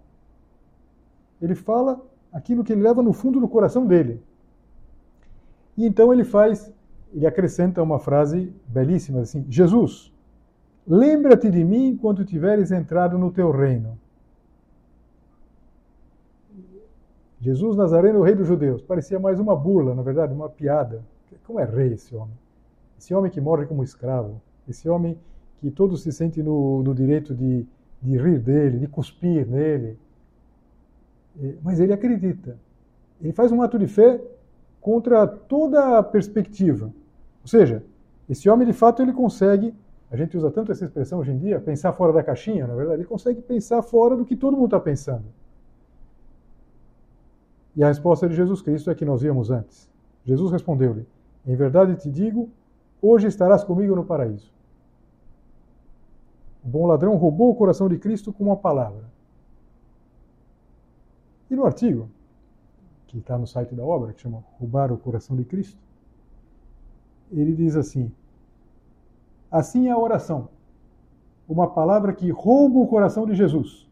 ele 1.42 1.56
fala 1.56 2.02
aquilo 2.32 2.64
que 2.64 2.74
ele 2.74 2.82
leva 2.82 3.02
no 3.02 3.14
fundo 3.14 3.40
do 3.40 3.48
coração 3.48 3.86
dele. 3.86 4.22
E 5.78 5.86
então 5.86 6.14
ele 6.14 6.24
faz, 6.24 6.72
ele 7.14 7.26
acrescenta 7.26 7.82
uma 7.82 8.00
frase 8.00 8.54
belíssima 8.68 9.22
assim: 9.22 9.46
Jesus, 9.50 10.14
lembra-te 10.88 11.50
de 11.50 11.64
mim 11.64 11.98
quando 12.00 12.26
tiveres 12.26 12.72
entrado 12.72 13.18
no 13.18 13.32
teu 13.32 13.52
reino. 13.52 13.98
Jesus 17.42 17.78
Nazareno, 17.78 18.20
o 18.20 18.24
rei 18.24 18.36
dos 18.36 18.48
judeus. 18.48 18.82
Parecia 18.82 19.18
mais 19.18 19.40
uma 19.40 19.56
burla, 19.56 19.96
na 19.96 20.02
verdade, 20.02 20.34
uma 20.34 20.50
piada. 20.50 21.02
Como 21.46 21.60
é 21.60 21.66
rei 21.66 21.94
esse 21.94 22.14
homem? 22.14 22.38
Esse 22.98 23.14
homem 23.16 23.32
que 23.32 23.40
morre 23.40 23.66
como 23.66 23.82
escravo. 23.82 24.42
Esse 24.68 24.90
homem 24.90 25.18
que 25.60 25.72
todos 25.72 26.04
se 26.04 26.12
sentem 26.12 26.44
no, 26.44 26.84
no 26.84 26.94
direito 26.94 27.34
de, 27.34 27.66
de 28.02 28.18
rir 28.18 28.40
dele, 28.40 28.78
de 28.78 28.88
cuspir 28.88 29.48
nele 29.48 29.98
mas 31.64 31.80
ele 31.80 31.94
acredita. 31.94 32.58
Ele 33.22 33.34
faz 33.34 33.52
um 33.52 33.62
ato 33.62 33.78
de 33.78 33.88
fé 33.88 34.22
contra 34.82 35.28
toda 35.28 35.98
a 35.98 36.04
perspectiva. 36.04 36.92
Ou 37.42 37.48
seja, 37.48 37.84
esse 38.30 38.50
homem 38.50 38.68
de 38.68 38.74
fato 38.74 39.02
ele 39.02 39.14
consegue, 39.14 39.74
a 40.12 40.16
gente 40.16 40.38
usa 40.38 40.52
tanto 40.52 40.72
essa 40.72 40.86
expressão 40.86 41.20
hoje 41.20 41.32
em 41.32 41.38
dia, 41.38 41.60
pensar 41.60 41.94
fora 41.94 42.14
da 42.14 42.24
caixinha, 42.24 42.68
na 42.68 42.76
verdade, 42.76 43.02
ele 43.02 43.08
consegue 43.08 43.42
pensar 43.42 43.82
fora 43.82 44.16
do 44.16 44.26
que 44.26 44.36
todo 44.36 44.56
mundo 44.56 44.66
está 44.66 44.80
pensando. 44.80 45.26
E 47.76 47.84
a 47.84 47.88
resposta 47.88 48.28
de 48.28 48.36
Jesus 48.36 48.62
Cristo 48.62 48.90
é 48.90 48.96
que 48.96 49.06
nós 49.06 49.22
vimos 49.22 49.52
antes. 49.52 49.90
Jesus 50.26 50.52
respondeu-lhe: 50.52 51.06
Em 51.46 51.56
verdade 51.56 51.96
te 51.96 52.10
digo, 52.10 52.50
hoje 53.02 53.28
estarás 53.28 53.64
comigo 53.64 53.96
no 53.96 54.04
paraíso. 54.04 54.52
O 56.64 56.68
bom 56.68 56.86
ladrão 56.86 57.16
roubou 57.16 57.52
o 57.52 57.56
coração 57.56 57.88
de 57.88 57.98
Cristo 57.98 58.34
com 58.34 58.46
uma 58.46 58.58
palavra. 58.58 59.04
E 61.50 61.56
no 61.56 61.66
artigo, 61.66 62.10
que 63.08 63.18
está 63.18 63.38
no 63.38 63.48
site 63.48 63.74
da 63.74 63.84
obra, 63.84 64.14
que 64.14 64.22
chama 64.22 64.44
Roubar 64.60 64.92
o 64.92 64.98
Coração 64.98 65.36
de 65.36 65.44
Cristo, 65.44 65.82
ele 67.32 67.54
diz 67.54 67.76
assim: 67.76 68.12
Assim 69.50 69.88
é 69.88 69.92
a 69.92 69.98
oração, 69.98 70.50
uma 71.48 71.68
palavra 71.68 72.14
que 72.14 72.30
rouba 72.30 72.80
o 72.80 72.88
coração 72.88 73.26
de 73.26 73.34
Jesus 73.34 73.90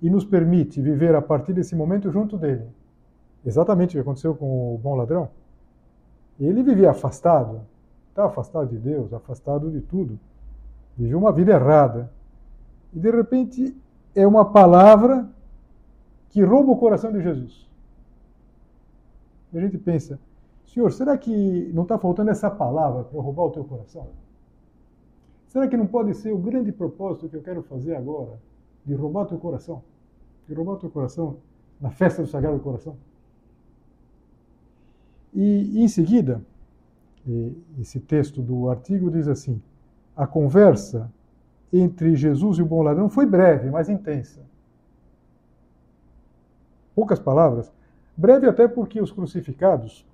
e 0.00 0.08
nos 0.08 0.24
permite 0.24 0.80
viver 0.80 1.14
a 1.14 1.20
partir 1.20 1.52
desse 1.52 1.74
momento 1.74 2.10
junto 2.10 2.38
dele. 2.38 2.66
Exatamente 3.44 3.90
o 3.90 3.92
que 3.94 4.00
aconteceu 4.00 4.34
com 4.34 4.74
o 4.74 4.78
bom 4.78 4.94
ladrão. 4.94 5.28
Ele 6.40 6.62
vivia 6.62 6.90
afastado, 6.90 7.62
estava 8.08 8.28
afastado 8.28 8.68
de 8.68 8.78
Deus, 8.78 9.12
afastado 9.12 9.70
de 9.70 9.80
tudo. 9.80 10.18
Vivia 10.96 11.18
uma 11.18 11.32
vida 11.32 11.52
errada. 11.52 12.10
E 12.92 12.98
de 12.98 13.10
repente 13.10 13.76
é 14.14 14.26
uma 14.26 14.46
palavra 14.46 15.28
que 16.30 16.42
rouba 16.42 16.72
o 16.72 16.76
coração 16.76 17.12
de 17.12 17.22
Jesus. 17.22 17.68
E 19.52 19.58
a 19.58 19.60
gente 19.60 19.78
pensa, 19.78 20.18
Senhor, 20.66 20.92
será 20.92 21.16
que 21.16 21.70
não 21.72 21.82
está 21.84 21.98
faltando 21.98 22.30
essa 22.30 22.50
palavra 22.50 23.04
para 23.04 23.20
roubar 23.20 23.44
o 23.44 23.50
teu 23.50 23.64
coração? 23.64 24.08
Será 25.46 25.66
que 25.66 25.76
não 25.76 25.86
pode 25.86 26.14
ser 26.14 26.32
o 26.32 26.38
grande 26.38 26.70
propósito 26.70 27.28
que 27.28 27.36
eu 27.36 27.42
quero 27.42 27.62
fazer 27.62 27.96
agora, 27.96 28.38
de 28.84 28.94
roubar 28.94 29.24
teu 29.24 29.38
coração? 29.38 29.82
De 30.46 30.54
roubar 30.54 30.76
teu 30.76 30.90
coração 30.90 31.38
na 31.80 31.90
festa 31.90 32.20
do 32.22 32.28
Sagrado 32.28 32.58
Coração? 32.60 32.96
E, 35.34 35.82
em 35.82 35.88
seguida, 35.88 36.42
esse 37.78 38.00
texto 38.00 38.42
do 38.42 38.68
artigo 38.68 39.10
diz 39.10 39.28
assim: 39.28 39.60
a 40.14 40.26
conversa 40.26 41.10
entre 41.72 42.14
Jesus 42.14 42.58
e 42.58 42.62
o 42.62 42.66
bom 42.66 42.82
ladrão 42.82 43.08
foi 43.08 43.24
breve, 43.24 43.70
mas 43.70 43.88
intensa 43.88 44.47
poucas 46.98 47.20
palavras, 47.20 47.72
breve 48.16 48.48
até 48.48 48.66
porque 48.66 49.00
os 49.00 49.12
crucificados 49.12 50.04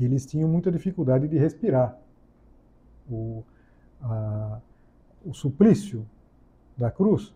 eles 0.00 0.26
tinham 0.26 0.48
muita 0.48 0.68
dificuldade 0.68 1.28
de 1.28 1.38
respirar. 1.38 1.96
O, 3.08 3.44
a, 4.02 4.58
o 5.24 5.32
suplício 5.32 6.04
da 6.76 6.90
cruz 6.90 7.32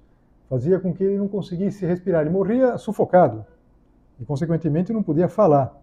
fazia 0.48 0.80
com 0.80 0.92
que 0.92 1.04
ele 1.04 1.16
não 1.16 1.28
conseguisse 1.28 1.86
respirar. 1.86 2.22
Ele 2.22 2.30
morria 2.30 2.76
sufocado 2.76 3.46
e, 4.18 4.24
consequentemente, 4.24 4.92
não 4.92 5.02
podia 5.02 5.28
falar. 5.28 5.80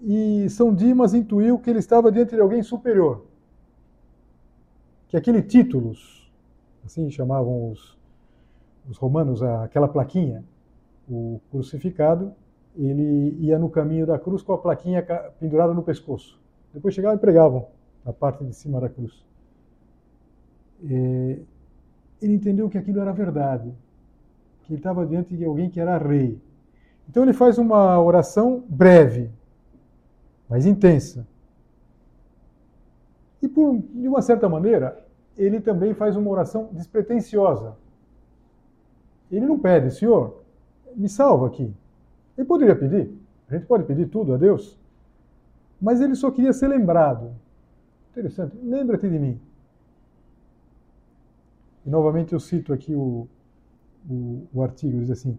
E 0.00 0.48
São 0.48 0.74
Dimas 0.74 1.12
intuiu 1.12 1.58
que 1.58 1.68
ele 1.68 1.80
estava 1.80 2.10
diante 2.10 2.34
de 2.34 2.40
alguém 2.40 2.62
superior. 2.62 3.26
Que 5.08 5.16
aquele 5.18 5.42
títulos, 5.42 6.32
assim 6.86 7.10
chamavam 7.10 7.70
os, 7.70 7.98
os 8.88 8.96
romanos 8.96 9.42
aquela 9.42 9.88
plaquinha, 9.88 10.42
o 11.08 11.40
crucificado, 11.50 12.32
ele 12.76 13.36
ia 13.40 13.58
no 13.58 13.70
caminho 13.70 14.06
da 14.06 14.18
cruz 14.18 14.42
com 14.42 14.52
a 14.52 14.58
plaquinha 14.58 15.02
pendurada 15.38 15.72
no 15.72 15.82
pescoço. 15.82 16.40
Depois 16.74 16.94
chegavam 16.94 17.16
e 17.16 17.20
pregavam 17.20 17.68
na 18.04 18.12
parte 18.12 18.44
de 18.44 18.54
cima 18.54 18.80
da 18.80 18.88
cruz. 18.88 19.24
E, 20.82 21.40
ele 22.20 22.34
entendeu 22.34 22.68
que 22.68 22.78
aquilo 22.78 23.00
era 23.00 23.12
verdade, 23.12 23.72
que 24.62 24.72
ele 24.72 24.80
estava 24.80 25.06
diante 25.06 25.36
de 25.36 25.44
alguém 25.44 25.70
que 25.70 25.80
era 25.80 25.98
rei. 25.98 26.40
Então 27.08 27.22
ele 27.22 27.32
faz 27.32 27.58
uma 27.58 28.00
oração 28.00 28.64
breve, 28.68 29.30
mas 30.48 30.66
intensa. 30.66 31.26
E 33.40 33.48
por, 33.48 33.78
de 33.78 34.08
uma 34.08 34.22
certa 34.22 34.48
maneira, 34.48 35.04
ele 35.36 35.60
também 35.60 35.94
faz 35.94 36.16
uma 36.16 36.30
oração 36.30 36.70
despretensiosa. 36.72 37.76
Ele 39.30 39.46
não 39.46 39.58
pede, 39.58 39.90
Senhor, 39.90 40.42
me 40.96 41.08
salva 41.08 41.46
aqui. 41.46 41.72
Ele 42.36 42.46
poderia 42.46 42.74
pedir, 42.74 43.12
a 43.48 43.54
gente 43.54 43.66
pode 43.66 43.84
pedir 43.84 44.08
tudo 44.08 44.34
a 44.34 44.36
Deus, 44.36 44.78
mas 45.80 46.00
ele 46.00 46.14
só 46.14 46.30
queria 46.30 46.52
ser 46.52 46.68
lembrado. 46.68 47.32
Interessante, 48.10 48.56
lembra-te 48.62 49.08
de 49.08 49.18
mim. 49.18 49.40
E 51.84 51.90
novamente 51.90 52.32
eu 52.32 52.40
cito 52.40 52.72
aqui 52.72 52.94
o, 52.94 53.28
o, 54.08 54.46
o 54.52 54.62
artigo, 54.62 54.98
diz 54.98 55.10
assim: 55.10 55.38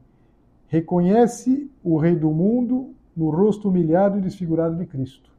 reconhece 0.67 1.69
o 1.83 1.97
Rei 1.97 2.15
do 2.15 2.29
mundo 2.31 2.93
no 3.15 3.29
rosto 3.29 3.69
humilhado 3.69 4.17
e 4.17 4.21
desfigurado 4.21 4.75
de 4.75 4.85
Cristo. 4.85 5.31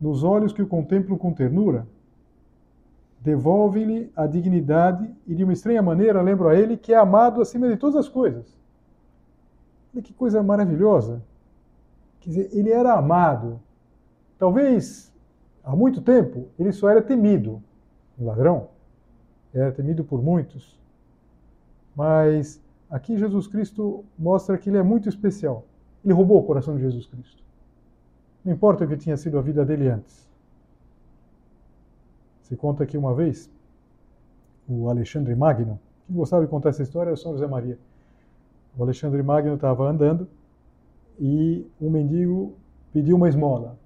Nos 0.00 0.24
olhos 0.24 0.52
que 0.52 0.62
o 0.62 0.66
contemplam 0.66 1.18
com 1.18 1.32
ternura, 1.32 1.86
devolve-lhe 3.24 4.12
a 4.14 4.26
dignidade 4.26 5.10
e, 5.26 5.34
de 5.34 5.42
uma 5.44 5.54
estranha 5.54 5.80
maneira, 5.80 6.20
lembro 6.20 6.46
a 6.46 6.54
ele 6.54 6.76
que 6.76 6.92
é 6.92 6.96
amado 6.96 7.40
acima 7.40 7.66
de 7.66 7.78
todas 7.78 7.96
as 7.96 8.06
coisas. 8.06 8.54
Olha 9.94 10.02
que 10.02 10.12
coisa 10.12 10.42
maravilhosa. 10.42 11.22
Quer 12.20 12.28
dizer, 12.28 12.50
ele 12.52 12.70
era 12.70 12.92
amado. 12.92 13.58
Talvez, 14.38 15.10
há 15.64 15.74
muito 15.74 16.02
tempo, 16.02 16.48
ele 16.58 16.70
só 16.70 16.90
era 16.90 17.00
temido. 17.00 17.62
O 18.18 18.26
ladrão 18.26 18.68
era 19.54 19.72
temido 19.72 20.04
por 20.04 20.22
muitos. 20.22 20.78
Mas 21.96 22.60
aqui 22.90 23.16
Jesus 23.16 23.46
Cristo 23.46 24.04
mostra 24.18 24.58
que 24.58 24.68
ele 24.68 24.76
é 24.76 24.82
muito 24.82 25.08
especial. 25.08 25.64
Ele 26.04 26.12
roubou 26.12 26.40
o 26.40 26.44
coração 26.44 26.76
de 26.76 26.82
Jesus 26.82 27.06
Cristo. 27.06 27.42
Não 28.44 28.52
importa 28.52 28.84
o 28.84 28.88
que 28.88 28.98
tinha 28.98 29.16
sido 29.16 29.38
a 29.38 29.42
vida 29.42 29.64
dele 29.64 29.88
antes. 29.88 30.28
Se 32.44 32.54
conta 32.56 32.84
aqui 32.84 32.98
uma 32.98 33.14
vez, 33.14 33.50
o 34.68 34.90
Alexandre 34.90 35.34
Magno, 35.34 35.80
que 36.06 36.12
gostava 36.12 36.44
de 36.44 36.50
contar 36.50 36.68
essa 36.68 36.82
história 36.82 37.08
é 37.08 37.12
o 37.14 37.16
São 37.16 37.32
José 37.32 37.46
Maria. 37.46 37.78
O 38.76 38.82
Alexandre 38.82 39.22
Magno 39.22 39.54
estava 39.54 39.88
andando 39.88 40.28
e 41.18 41.66
um 41.80 41.88
mendigo 41.88 42.54
pediu 42.92 43.16
uma 43.16 43.30
esmola. 43.30 43.78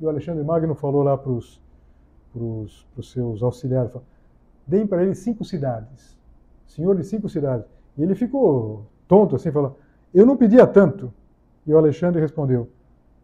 E 0.00 0.04
o 0.04 0.08
Alexandre 0.08 0.42
Magno 0.42 0.74
falou 0.74 1.04
lá 1.04 1.16
para 1.16 1.30
os 1.30 1.62
seus 3.04 3.40
auxiliares, 3.40 3.92
falou, 3.92 4.06
deem 4.66 4.84
para 4.84 5.04
ele 5.04 5.14
cinco 5.14 5.44
cidades. 5.44 6.18
Senhor 6.66 6.96
de 6.96 7.04
cinco 7.04 7.28
cidades. 7.28 7.66
E 7.96 8.02
ele 8.02 8.16
ficou 8.16 8.84
tonto 9.06 9.36
assim, 9.36 9.52
falou, 9.52 9.78
eu 10.12 10.26
não 10.26 10.36
pedia 10.36 10.66
tanto. 10.66 11.14
E 11.64 11.72
o 11.72 11.78
Alexandre 11.78 12.20
respondeu, 12.20 12.68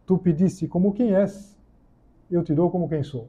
tu 0.05 0.17
pediste 0.17 0.69
como 0.69 0.93
quem 0.93 1.13
és, 1.13 1.59
eu 2.31 2.41
te 2.43 2.55
dou 2.55 2.71
como 2.71 2.87
quem 2.87 3.03
sou. 3.03 3.27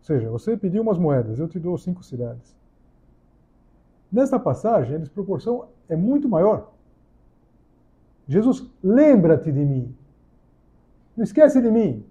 Ou 0.00 0.04
seja, 0.04 0.30
você 0.30 0.56
pediu 0.56 0.82
umas 0.82 0.98
moedas, 0.98 1.38
eu 1.38 1.46
te 1.46 1.58
dou 1.58 1.76
cinco 1.76 2.02
cidades. 2.02 2.56
Nesta 4.10 4.40
passagem, 4.40 4.96
a 4.96 4.98
desproporção 4.98 5.68
é 5.88 5.94
muito 5.94 6.28
maior. 6.28 6.72
Jesus, 8.26 8.68
lembra-te 8.82 9.52
de 9.52 9.64
mim. 9.64 9.94
Não 11.16 11.22
esquece 11.22 11.60
de 11.60 11.70
mim. 11.70 12.04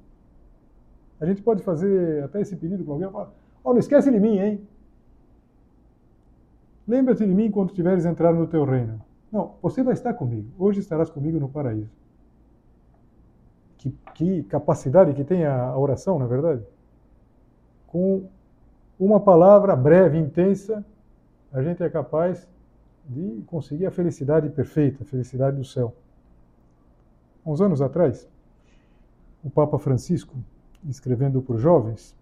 A 1.19 1.25
gente 1.25 1.41
pode 1.41 1.63
fazer 1.63 2.23
até 2.23 2.39
esse 2.41 2.55
pedido 2.55 2.83
para 2.83 2.93
alguém. 2.93 3.09
Falar, 3.09 3.31
oh, 3.63 3.71
não 3.71 3.79
esquece 3.79 4.09
de 4.09 4.19
mim, 4.19 4.37
hein? 4.37 4.67
Lembra-te 6.87 7.25
de 7.25 7.33
mim 7.33 7.51
quando 7.51 7.73
tiveres 7.73 8.05
entrado 8.05 8.37
no 8.37 8.47
teu 8.47 8.63
reino. 8.63 9.01
Não, 9.31 9.55
você 9.61 9.83
vai 9.83 9.93
estar 9.93 10.13
comigo. 10.13 10.47
Hoje 10.57 10.79
estarás 10.79 11.09
comigo 11.09 11.39
no 11.39 11.49
paraíso. 11.49 11.89
Que, 13.77 13.93
que 14.13 14.43
capacidade 14.43 15.13
que 15.13 15.23
tem 15.23 15.45
a 15.45 15.77
oração, 15.77 16.19
na 16.19 16.25
é 16.25 16.27
verdade? 16.27 16.63
Com 17.91 18.27
uma 18.99 19.19
palavra 19.19 19.75
breve, 19.75 20.17
intensa, 20.17 20.85
a 21.51 21.63
gente 21.63 21.81
é 21.81 21.89
capaz 21.89 22.47
de 23.07 23.41
conseguir 23.47 23.87
a 23.87 23.91
felicidade 23.91 24.47
perfeita, 24.49 25.03
a 25.03 25.05
felicidade 25.05 25.57
do 25.57 25.65
céu. 25.65 25.95
Uns 27.43 27.61
anos 27.61 27.81
atrás, 27.81 28.29
o 29.43 29.49
Papa 29.49 29.79
Francisco, 29.79 30.35
escrevendo 30.87 31.41
por 31.41 31.57
jovens, 31.57 32.15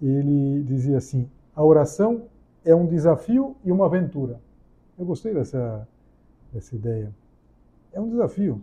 ele 0.00 0.62
dizia 0.62 0.98
assim: 0.98 1.28
a 1.56 1.64
oração 1.64 2.26
é 2.64 2.72
um 2.72 2.86
desafio 2.86 3.56
e 3.64 3.72
uma 3.72 3.86
aventura. 3.86 4.40
Eu 4.96 5.04
gostei 5.04 5.34
dessa, 5.34 5.88
dessa 6.52 6.76
ideia. 6.76 7.12
É 7.92 8.00
um 8.00 8.08
desafio 8.08 8.62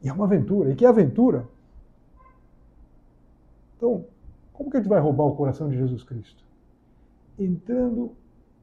e 0.00 0.08
é 0.08 0.12
uma 0.12 0.26
aventura. 0.26 0.70
E 0.70 0.76
que 0.76 0.86
aventura? 0.86 1.48
Então, 3.76 4.04
como 4.54 4.70
que 4.70 4.76
a 4.76 4.80
gente 4.80 4.88
vai 4.88 5.00
roubar 5.00 5.24
o 5.24 5.36
coração 5.36 5.68
de 5.68 5.76
Jesus 5.76 6.02
Cristo? 6.04 6.42
Entrando 7.38 8.12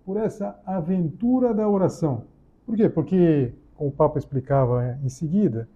por 0.06 0.18
essa 0.18 0.60
aventura 0.66 1.54
da 1.54 1.68
oração. 1.70 2.24
Por 2.66 2.76
quê? 2.76 2.90
Porque, 2.90 3.54
como 3.76 3.90
o 3.90 3.94
Papa 3.94 4.18
explicava 4.18 4.98
em 5.04 5.10
seguida, 5.10 5.68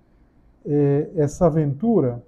é, 0.65 1.11
essa 1.15 1.45
aventura 1.45 2.23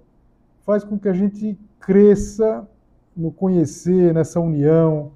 faz 0.60 0.84
com 0.84 0.98
que 0.98 1.08
a 1.08 1.14
gente 1.14 1.58
cresça 1.80 2.68
no 3.16 3.32
conhecer, 3.32 4.12
nessa 4.12 4.38
união. 4.38 5.10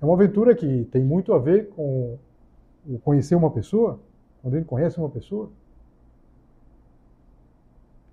É 0.00 0.04
uma 0.04 0.14
aventura 0.14 0.54
que 0.54 0.86
tem 0.90 1.04
muito 1.04 1.32
a 1.34 1.38
ver 1.38 1.68
com 1.68 2.18
o 2.88 2.98
conhecer 2.98 3.34
uma 3.34 3.50
pessoa, 3.50 4.00
quando 4.40 4.56
ele 4.56 4.64
conhece 4.64 4.98
uma 4.98 5.10
pessoa. 5.10 5.50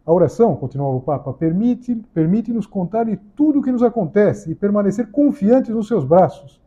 A 0.08 0.14
oração, 0.14 0.56
continuava 0.56 0.96
o 0.96 1.02
Papa, 1.02 1.34
permite-nos 1.34 2.06
permite 2.14 2.54
contar 2.70 3.04
de 3.04 3.18
tudo 3.36 3.60
o 3.60 3.62
que 3.62 3.74
nos 3.74 3.84
acontece 3.84 4.50
e 4.50 4.56
permanecer 4.56 5.12
confiantes 5.12 5.76
nos 5.76 5.90
seus 5.90 6.06
braços. 6.06 6.62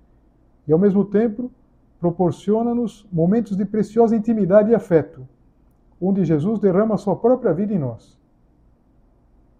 E, 0.68 0.72
ao 0.74 0.78
mesmo 0.78 1.06
tempo, 1.06 1.50
proporciona-nos 1.98 3.08
momentos 3.10 3.56
de 3.56 3.64
preciosa 3.64 4.14
intimidade 4.14 4.70
e 4.70 4.74
afeto, 4.74 5.26
onde 5.98 6.22
Jesus 6.22 6.60
derrama 6.60 6.96
a 6.96 6.98
sua 6.98 7.16
própria 7.16 7.54
vida 7.54 7.72
em 7.72 7.78
nós. 7.78 8.20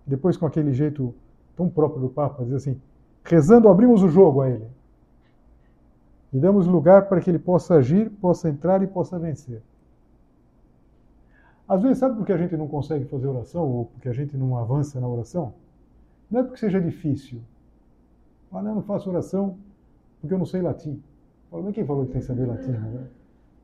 Depois, 0.06 0.36
com 0.36 0.44
aquele 0.44 0.74
jeito 0.74 1.14
tão 1.56 1.70
próprio 1.70 2.02
do 2.02 2.10
Papa, 2.10 2.44
diz 2.44 2.52
assim: 2.52 2.78
rezando, 3.24 3.66
abrimos 3.66 4.02
o 4.02 4.10
jogo 4.10 4.42
a 4.42 4.50
ele. 4.50 4.68
E 6.34 6.38
damos 6.38 6.66
lugar 6.66 7.08
para 7.08 7.18
que 7.18 7.30
ele 7.30 7.38
possa 7.38 7.76
agir, 7.76 8.10
possa 8.10 8.50
entrar 8.50 8.82
e 8.82 8.86
possa 8.86 9.18
vencer. 9.18 9.62
Às 11.70 11.80
vezes, 11.82 11.98
sabe 11.98 12.16
por 12.16 12.26
que 12.26 12.32
a 12.32 12.36
gente 12.36 12.56
não 12.56 12.66
consegue 12.66 13.04
fazer 13.04 13.28
oração, 13.28 13.64
ou 13.64 13.84
porque 13.84 14.08
a 14.08 14.12
gente 14.12 14.36
não 14.36 14.58
avança 14.58 15.00
na 15.00 15.06
oração? 15.06 15.54
Não 16.28 16.40
é 16.40 16.42
porque 16.42 16.58
seja 16.58 16.80
difícil. 16.80 17.40
Ah, 18.50 18.60
não, 18.60 18.74
não 18.74 18.82
faço 18.82 19.08
oração 19.08 19.56
porque 20.20 20.34
eu 20.34 20.38
não 20.38 20.46
sei 20.46 20.62
latim. 20.62 21.00
Mas 21.48 21.72
quem 21.72 21.86
falou 21.86 22.06
que 22.06 22.10
tem 22.10 22.20
que 22.20 22.26
saber 22.26 22.44
latim? 22.46 22.72
Né? 22.72 23.06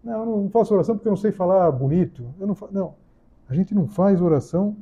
Não, 0.05 0.21
eu 0.21 0.27
não 0.42 0.51
faço 0.51 0.73
oração 0.73 0.95
porque 0.95 1.09
eu 1.09 1.11
não 1.11 1.16
sei 1.16 1.33
falar 1.33 1.69
bonito. 1.73 2.25
Eu 2.38 2.47
não, 2.47 2.55
fa... 2.55 2.69
não, 2.71 2.95
a 3.49 3.55
gente 3.55 3.75
não 3.75 3.88
faz 3.88 4.23
oração 4.23 4.77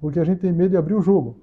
porque 0.00 0.18
a 0.18 0.24
gente 0.24 0.38
tem 0.38 0.50
medo 0.50 0.70
de 0.70 0.78
abrir 0.78 0.94
o 0.94 1.02
jogo. 1.02 1.36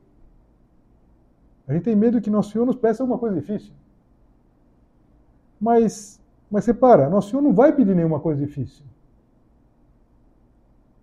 A 1.68 1.74
gente 1.74 1.84
tem 1.84 1.96
medo 1.96 2.20
que 2.20 2.32
Nosso 2.32 2.50
Senhor 2.50 2.66
nos 2.66 2.76
peça 2.76 3.04
alguma 3.04 3.20
coisa 3.20 3.36
difícil. 3.40 3.72
Mas, 5.60 6.20
mas 6.50 6.64
separa, 6.64 7.12
Nosso 7.12 7.30
Senhor 7.30 7.44
não 7.44 7.54
vai 7.54 7.76
pedir 7.76 7.96
nenhuma 7.96 8.20
coisa 8.20 8.44
difícil. 8.44 8.84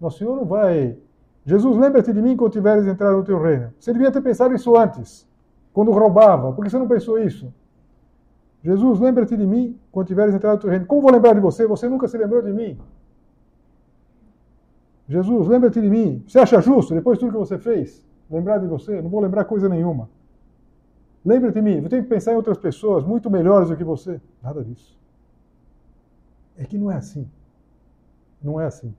Nosso 0.01 0.19
Senhor 0.19 0.37
não 0.37 0.45
vai. 0.45 0.97
Jesus, 1.45 1.77
lembra-te 1.77 2.13
de 2.13 2.21
mim 2.21 2.37
quando 2.37 2.53
tiveres 2.53 2.87
entrado 2.87 3.17
no 3.17 3.25
teu 3.25 3.41
reino. 3.41 3.73
Você 3.79 3.93
devia 3.93 4.11
ter 4.11 4.21
pensado 4.21 4.55
isso 4.55 4.77
antes, 4.77 5.27
quando 5.73 5.91
roubava. 5.91 6.53
Por 6.53 6.65
que 6.65 6.71
você 6.71 6.79
não 6.79 6.87
pensou 6.87 7.19
isso? 7.19 7.53
Jesus, 8.63 9.01
lembra-te 9.01 9.37
de 9.37 9.47
mim 9.47 9.79
quando 9.91 10.09
tiveres 10.09 10.35
entrado 10.35 10.55
no 10.55 10.61
teu 10.61 10.71
reino. 10.71 10.87
Como 10.87 11.01
vou 11.01 11.13
lembrar 11.13 11.35
de 11.35 11.41
você? 11.41 11.67
Você 11.67 11.89
nunca 11.89 12.07
se 12.07 12.19
lembrou 12.19 12.43
de 12.43 12.53
mim. 12.53 12.79
Jesus, 15.09 15.49
lembra-te 15.49 15.81
de 15.81 15.89
mim. 15.89 16.23
Você 16.27 16.39
acha 16.39 16.61
justo, 16.61 16.95
depois 16.95 17.19
de 17.19 17.25
tudo 17.25 17.33
que 17.33 17.39
você 17.39 17.59
fez, 17.59 18.05
lembrar 18.31 18.59
de 18.59 18.67
você? 18.67 19.01
Não 19.01 19.09
vou 19.09 19.21
lembrar 19.21 19.45
coisa 19.45 19.69
nenhuma. 19.69 20.11
Lembra-te 21.25 21.55
de 21.55 21.63
mim. 21.63 21.83
Eu 21.83 21.89
tenho 21.89 22.03
que 22.03 22.09
pensar 22.09 22.33
em 22.33 22.37
outras 22.37 22.59
pessoas 22.59 23.05
muito 23.05 23.31
melhores 23.31 23.71
do 23.71 23.77
que 23.77 23.85
você. 23.85 24.21
Nada 24.43 24.63
disso. 24.63 24.99
É 26.59 26.65
que 26.65 26.77
não 26.77 26.91
é 26.91 26.97
assim. 26.97 27.29
Não 28.43 28.61
é 28.61 28.67
assim. 28.67 28.95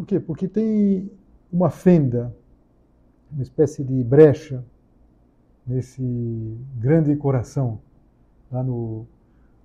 Por 0.00 0.06
quê? 0.06 0.18
Porque 0.18 0.48
tem 0.48 1.10
uma 1.52 1.68
fenda, 1.68 2.34
uma 3.30 3.42
espécie 3.42 3.84
de 3.84 4.02
brecha 4.02 4.64
nesse 5.66 6.56
grande 6.78 7.14
coração. 7.16 7.78
Lá 8.50 8.62
no, 8.62 9.04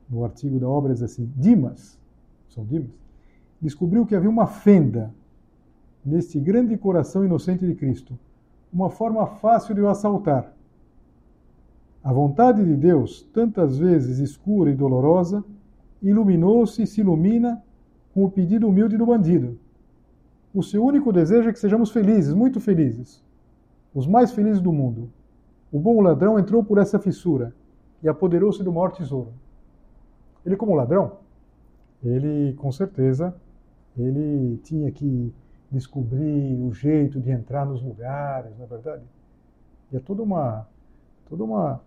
no 0.09 0.25
artigo 0.25 0.59
da 0.59 0.67
obra 0.67 0.93
diz 0.93 1.01
assim: 1.01 1.31
Dimas, 1.37 1.97
São 2.49 2.65
Dimas, 2.65 2.91
descobriu 3.61 4.05
que 4.05 4.13
havia 4.13 4.29
uma 4.29 4.45
fenda 4.45 5.09
neste 6.05 6.37
grande 6.37 6.75
coração 6.77 7.23
inocente 7.23 7.65
de 7.65 7.73
Cristo, 7.73 8.19
uma 8.73 8.89
forma 8.89 9.25
fácil 9.25 9.73
de 9.73 9.79
o 9.79 9.87
assaltar. 9.87 10.53
A 12.03 12.11
vontade 12.11 12.61
de 12.61 12.75
Deus, 12.75 13.21
tantas 13.33 13.77
vezes 13.77 14.19
escura 14.19 14.69
e 14.69 14.75
dolorosa, 14.75 15.45
iluminou-se 16.01 16.83
e 16.83 16.87
se 16.87 16.99
ilumina 16.99 17.63
com 18.13 18.25
o 18.25 18.29
pedido 18.29 18.67
humilde 18.67 18.97
do 18.97 19.05
bandido. 19.05 19.63
O 20.55 20.63
seu 20.63 20.81
único 20.81 21.11
desejo 21.11 21.49
é 21.49 21.51
que 21.51 21.59
sejamos 21.59 21.91
felizes, 21.91 22.33
muito 22.33 22.61
felizes, 22.61 23.21
os 23.93 24.07
mais 24.07 24.31
felizes 24.31 24.61
do 24.61 24.71
mundo. 24.71 25.11
O 25.69 25.77
bom 25.77 25.99
ladrão 25.99 26.39
entrou 26.39 26.63
por 26.63 26.77
essa 26.77 26.97
fissura 26.97 27.53
e 28.01 28.07
apoderou-se 28.07 28.63
do 28.63 28.71
maior 28.71 28.93
tesouro. 28.93 29.33
Ele, 30.45 30.55
como 30.55 30.73
ladrão, 30.73 31.17
ele 32.01 32.53
com 32.53 32.71
certeza 32.71 33.35
ele 33.97 34.57
tinha 34.63 34.89
que 34.93 35.33
descobrir 35.69 36.57
o 36.61 36.71
jeito 36.71 37.19
de 37.19 37.31
entrar 37.31 37.65
nos 37.65 37.81
lugares, 37.81 38.57
na 38.57 38.63
é 38.63 38.67
verdade. 38.67 39.03
E 39.91 39.97
é 39.97 39.99
toda 39.99 40.23
uma, 40.23 40.65
toda 41.27 41.43
uma, 41.43 41.81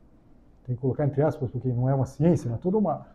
tem 0.66 0.74
que 0.74 0.80
colocar 0.82 1.06
entre 1.06 1.22
aspas 1.22 1.50
porque 1.50 1.68
não 1.68 1.88
é 1.88 1.94
uma 1.94 2.04
ciência, 2.04 2.50
mas 2.50 2.60
toda 2.60 2.76
uma, 2.76 3.06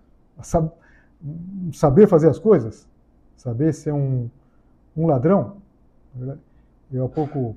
um 1.23 1.71
saber 1.71 2.07
fazer 2.07 2.29
as 2.29 2.39
coisas, 2.39 2.87
saber 3.35 3.71
ser 3.71 3.93
um, 3.93 4.31
um 4.95 5.07
ladrão. 5.07 5.57
Eu 6.91 7.05
há 7.05 7.09
pouco, 7.09 7.55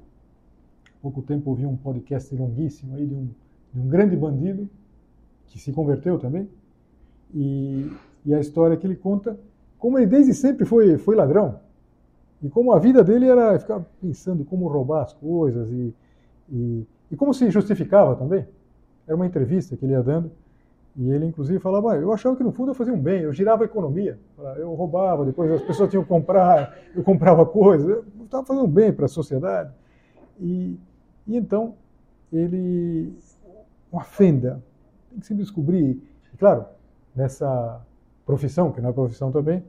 pouco 1.03 1.23
tempo 1.23 1.51
ouvi 1.51 1.67
um 1.67 1.77
podcast 1.77 2.35
longuíssimo 2.35 2.97
aí 2.97 3.07
de 3.07 3.15
um, 3.15 3.29
de 3.73 3.81
um 3.81 3.89
grande 3.89 4.17
bandido 4.17 4.69
que 5.47 5.59
se 5.59 5.73
converteu 5.73 6.19
também 6.19 6.49
e, 7.35 7.91
e 8.25 8.35
a 8.35 8.41
história 8.41 8.77
que 8.77 8.87
ele 8.87 8.97
conta 8.97 9.39
como 9.79 9.99
ele 9.99 10.07
desde 10.07 10.35
sempre 10.35 10.65
foi, 10.65 10.97
foi 10.99 11.15
ladrão. 11.15 11.61
E 12.43 12.49
como 12.49 12.73
a 12.73 12.79
vida 12.79 13.05
dele 13.05 13.29
era 13.29 13.59
ficar 13.59 13.81
pensando 14.01 14.45
como 14.45 14.69
roubar 14.69 15.03
as 15.03 15.13
coisas 15.13 15.71
e, 15.71 15.95
e, 16.51 16.87
e, 17.11 17.17
como 17.17 17.33
se 17.33 17.51
justificava 17.51 18.17
também. 18.17 18.47
Era 19.07 19.17
uma 19.17 19.27
entrevista 19.27 19.77
que 19.77 19.85
ele 19.85 19.93
ia 19.93 20.03
dando 20.03 20.31
e 20.97 21.11
ele 21.11 21.27
inclusive 21.27 21.59
falava, 21.59 21.97
eu 21.97 22.11
achava 22.13 22.35
que 22.37 22.43
no 22.43 22.51
fundo 22.51 22.71
eu 22.71 22.75
fazia 22.75 22.95
um 22.95 22.99
bem, 22.99 23.23
eu 23.23 23.33
girava 23.33 23.65
a 23.65 23.67
economia. 23.67 24.19
Eu 24.57 24.73
roubava, 24.75 25.27
depois 25.27 25.51
as 25.51 25.63
pessoas 25.63 25.91
tinham 25.91 26.03
que 26.03 26.09
comprar, 26.09 26.75
eu 26.95 27.05
comprava 27.05 27.45
coisas, 27.45 27.87
eu 27.87 28.25
estava 28.25 28.47
fazendo 28.47 28.65
um 28.65 28.71
bem 28.71 28.93
para 28.93 29.05
a 29.05 29.09
sociedade. 29.09 29.73
E, 30.41 30.79
e 31.27 31.37
então 31.37 31.75
ele, 32.33 33.15
uma 33.93 34.05
fenda, 34.05 34.63
tem 35.11 35.21
que 35.21 35.27
se 35.27 35.35
descobrir, 35.35 36.03
e 36.33 36.37
claro, 36.39 36.65
nessa 37.15 37.85
profissão, 38.25 38.73
que 38.73 38.81
não 38.81 38.89
é 38.89 38.93
profissão 38.93 39.31
também, 39.31 39.63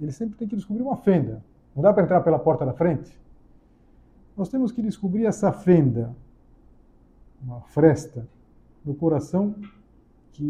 ele 0.00 0.10
sempre 0.10 0.36
tem 0.36 0.48
que 0.48 0.56
descobrir 0.56 0.82
uma 0.82 0.96
fenda. 0.96 1.40
Não 1.74 1.82
dá 1.82 1.92
para 1.92 2.02
entrar 2.02 2.20
pela 2.20 2.38
porta 2.38 2.66
da 2.66 2.72
frente. 2.72 3.16
Nós 4.36 4.48
temos 4.48 4.72
que 4.72 4.82
descobrir 4.82 5.24
essa 5.24 5.52
fenda, 5.52 6.14
uma 7.40 7.60
fresta 7.60 8.26
no 8.84 8.94
coração 8.94 9.54
que 10.34 10.44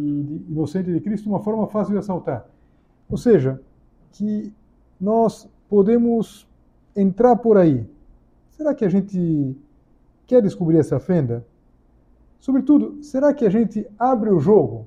inocente 0.49 0.91
de 0.91 1.01
Cristo, 1.01 1.29
uma 1.29 1.41
forma 1.41 1.67
fácil 1.69 1.93
de 1.93 1.99
assaltar. 1.99 2.49
Ou 3.09 3.17
seja, 3.17 3.61
que 4.13 4.53
nós 5.01 5.49
podemos 5.69 6.49
entrar 6.97 7.37
por 7.37 7.59
aí. 7.59 7.87
Será 8.51 8.75
que 8.75 8.85
a 8.85 8.89
gente 8.89 9.57
quer 10.27 10.41
descobrir 10.41 10.79
essa 10.79 10.99
fenda? 10.99 11.47
Sobretudo, 12.41 13.03
será 13.03 13.33
que 13.35 13.45
a 13.45 13.51
gente 13.51 13.87
abre 13.99 14.31
o 14.31 14.41
jogo? 14.41 14.87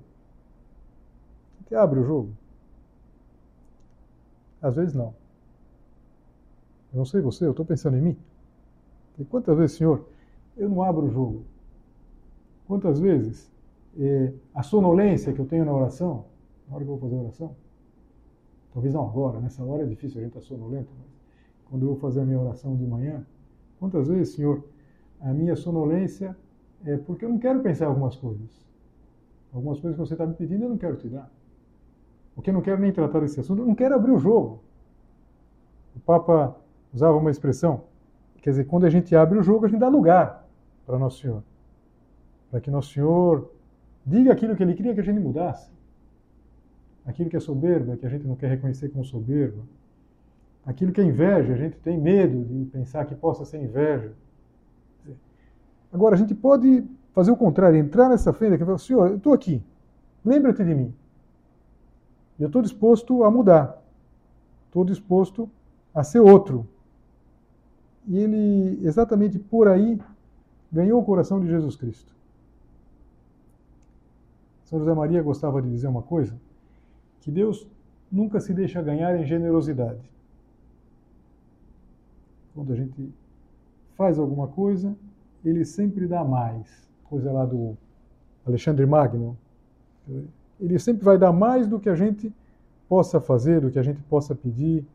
A 1.56 1.62
gente 1.62 1.76
abre 1.76 2.00
o 2.00 2.04
jogo? 2.04 2.32
Às 4.62 4.76
vezes 4.76 4.94
não. 4.94 5.14
Eu 6.92 6.98
não 6.98 7.06
sei 7.06 7.22
você, 7.22 7.46
eu 7.46 7.52
estou 7.52 7.66
pensando 7.66 7.98
em 7.98 8.02
mim. 8.02 8.18
E 9.20 9.26
quantas 9.26 9.56
vezes, 9.56 9.78
Senhor, 9.78 10.06
eu 10.56 10.68
não 10.70 10.82
abro 10.82 11.06
o 11.06 11.12
jogo? 11.12 11.44
Quantas 12.68 13.00
vezes 13.00 13.52
eh, 14.00 14.34
a 14.54 14.64
sonolência 14.64 15.34
que 15.34 15.40
eu 15.40 15.46
tenho 15.46 15.66
na 15.66 15.74
oração, 15.74 16.26
na 16.68 16.76
hora 16.76 16.86
que 16.86 16.92
eu 16.92 16.98
vou 16.98 17.10
fazer 17.10 17.16
a 17.16 17.24
oração, 17.24 17.56
talvez 18.74 18.94
não 18.94 19.04
agora, 19.04 19.40
nessa 19.40 19.64
hora 19.64 19.84
é 19.84 19.86
difícil, 19.86 20.20
a 20.20 20.24
gente 20.24 20.38
está 20.38 20.42
sonolento, 20.42 20.92
mas 20.98 21.08
quando 21.66 21.84
eu 21.84 21.90
vou 21.90 21.98
fazer 21.98 22.22
a 22.22 22.26
minha 22.26 22.40
oração 22.40 22.76
de 22.76 22.86
manhã, 22.86 23.26
quantas 23.80 24.08
vezes, 24.08 24.36
Senhor, 24.36 24.64
a 25.20 25.34
minha 25.34 25.56
sonolência 25.56 26.38
é 26.86 26.98
porque 26.98 27.26
eu 27.26 27.30
não 27.30 27.40
quero 27.40 27.60
pensar 27.62 27.88
algumas 27.88 28.16
coisas. 28.16 28.66
Algumas 29.52 29.80
coisas 29.80 30.00
que 30.00 30.08
você 30.08 30.14
está 30.14 30.26
me 30.26 30.34
pedindo 30.34 30.64
eu 30.64 30.70
não 30.70 30.78
quero 30.78 30.96
te 30.96 31.08
dar. 31.08 31.32
Porque 32.36 32.50
eu 32.52 32.54
não 32.54 32.62
quero 32.62 32.80
nem 32.80 32.92
tratar 32.92 33.22
desse 33.22 33.40
assunto, 33.40 33.64
eu 33.64 33.66
não 33.66 33.74
quero 33.74 33.96
abrir 33.96 34.12
o 34.12 34.20
jogo. 34.20 34.62
O 35.96 36.00
Papa 36.00 36.56
usava 36.94 37.18
uma 37.18 37.32
expressão, 37.32 37.82
quer 38.42 38.52
dizer, 38.52 38.66
quando 38.66 38.86
a 38.86 38.90
gente 38.90 39.16
abre 39.16 39.40
o 39.40 39.42
jogo, 39.42 39.66
a 39.66 39.68
gente 39.68 39.80
dá 39.80 39.90
lugar 39.90 40.48
para 40.86 41.00
Nosso 41.00 41.20
Senhor. 41.20 41.44
Para 42.52 42.62
que 42.62 42.70
Nosso 42.70 42.94
Senhor 42.94 43.50
diga 44.08 44.32
aquilo 44.32 44.56
que 44.56 44.64
Ele 44.64 44.74
queria 44.74 44.94
que 44.94 45.02
a 45.02 45.04
gente 45.04 45.20
mudasse. 45.20 45.70
Aquilo 47.06 47.30
que 47.30 47.36
é 47.36 47.40
soberba, 47.40 47.98
que 47.98 48.06
a 48.06 48.10
gente 48.10 48.26
não 48.26 48.36
quer 48.36 48.50
reconhecer 48.50 48.90
como 48.90 49.04
soberba. 49.04 49.62
Aquilo 50.66 50.92
que 50.92 51.02
é 51.02 51.04
inveja, 51.04 51.54
a 51.54 51.58
gente 51.58 51.78
tem 51.78 51.98
medo 52.00 52.44
de 52.44 52.66
pensar 52.66 53.06
que 53.06 53.16
possa 53.16 53.46
ser 53.46 53.62
inveja. 53.62 54.14
Agora, 55.92 56.16
a 56.16 56.18
gente 56.18 56.34
pode 56.34 56.84
fazer 57.14 57.32
o 57.32 57.38
contrário, 57.38 57.78
entrar 57.78 58.10
nessa 58.10 58.34
fenda 58.34 58.56
e 58.56 58.60
falar, 58.60 58.78
Senhor, 58.78 59.08
eu 59.08 59.18
estou 59.18 59.34
aqui, 59.34 59.64
lembra-te 60.24 60.64
de 60.64 60.74
mim. 60.74 60.94
Eu 62.40 62.48
estou 62.48 62.62
disposto 62.62 63.24
a 63.24 63.32
mudar. 63.32 63.82
Estou 64.68 64.84
disposto 64.86 65.50
a 65.94 66.04
ser 66.04 66.20
outro. 66.20 66.68
E 68.08 68.18
ele, 68.18 68.80
exatamente 68.86 69.40
por 69.40 69.68
aí, 69.68 70.00
ganhou 70.72 71.02
o 71.02 71.06
coração 71.06 71.40
de 71.40 71.48
Jesus 71.48 71.76
Cristo. 71.76 72.17
São 74.68 74.80
José 74.80 74.94
Maria 74.94 75.22
gostava 75.22 75.62
de 75.62 75.70
dizer 75.70 75.88
uma 75.88 76.02
coisa: 76.02 76.36
que 77.22 77.32
Deus 77.32 77.68
nunca 78.12 78.40
se 78.40 78.54
deixa 78.54 78.82
ganhar 78.82 79.20
em 79.20 79.26
generosidade. 79.26 80.00
Quando 82.54 82.72
a 82.72 82.76
gente 82.76 83.12
faz 83.96 84.20
alguma 84.20 84.48
coisa, 84.48 84.96
ele 85.44 85.66
sempre 85.66 86.08
dá 86.08 86.24
mais. 86.24 86.88
Coisa 87.10 87.32
lá 87.32 87.46
do 87.46 87.76
Alexandre 88.46 88.86
Magno 88.86 89.38
ele 90.60 90.80
sempre 90.80 91.04
vai 91.04 91.18
dar 91.18 91.32
mais 91.32 91.68
do 91.68 91.80
que 91.80 91.90
a 91.90 91.96
gente 91.96 92.34
possa 92.88 93.20
fazer, 93.20 93.62
do 93.62 93.70
que 93.70 93.80
a 93.80 93.84
gente 93.84 94.02
possa 94.04 94.34
pedir. 94.34 94.86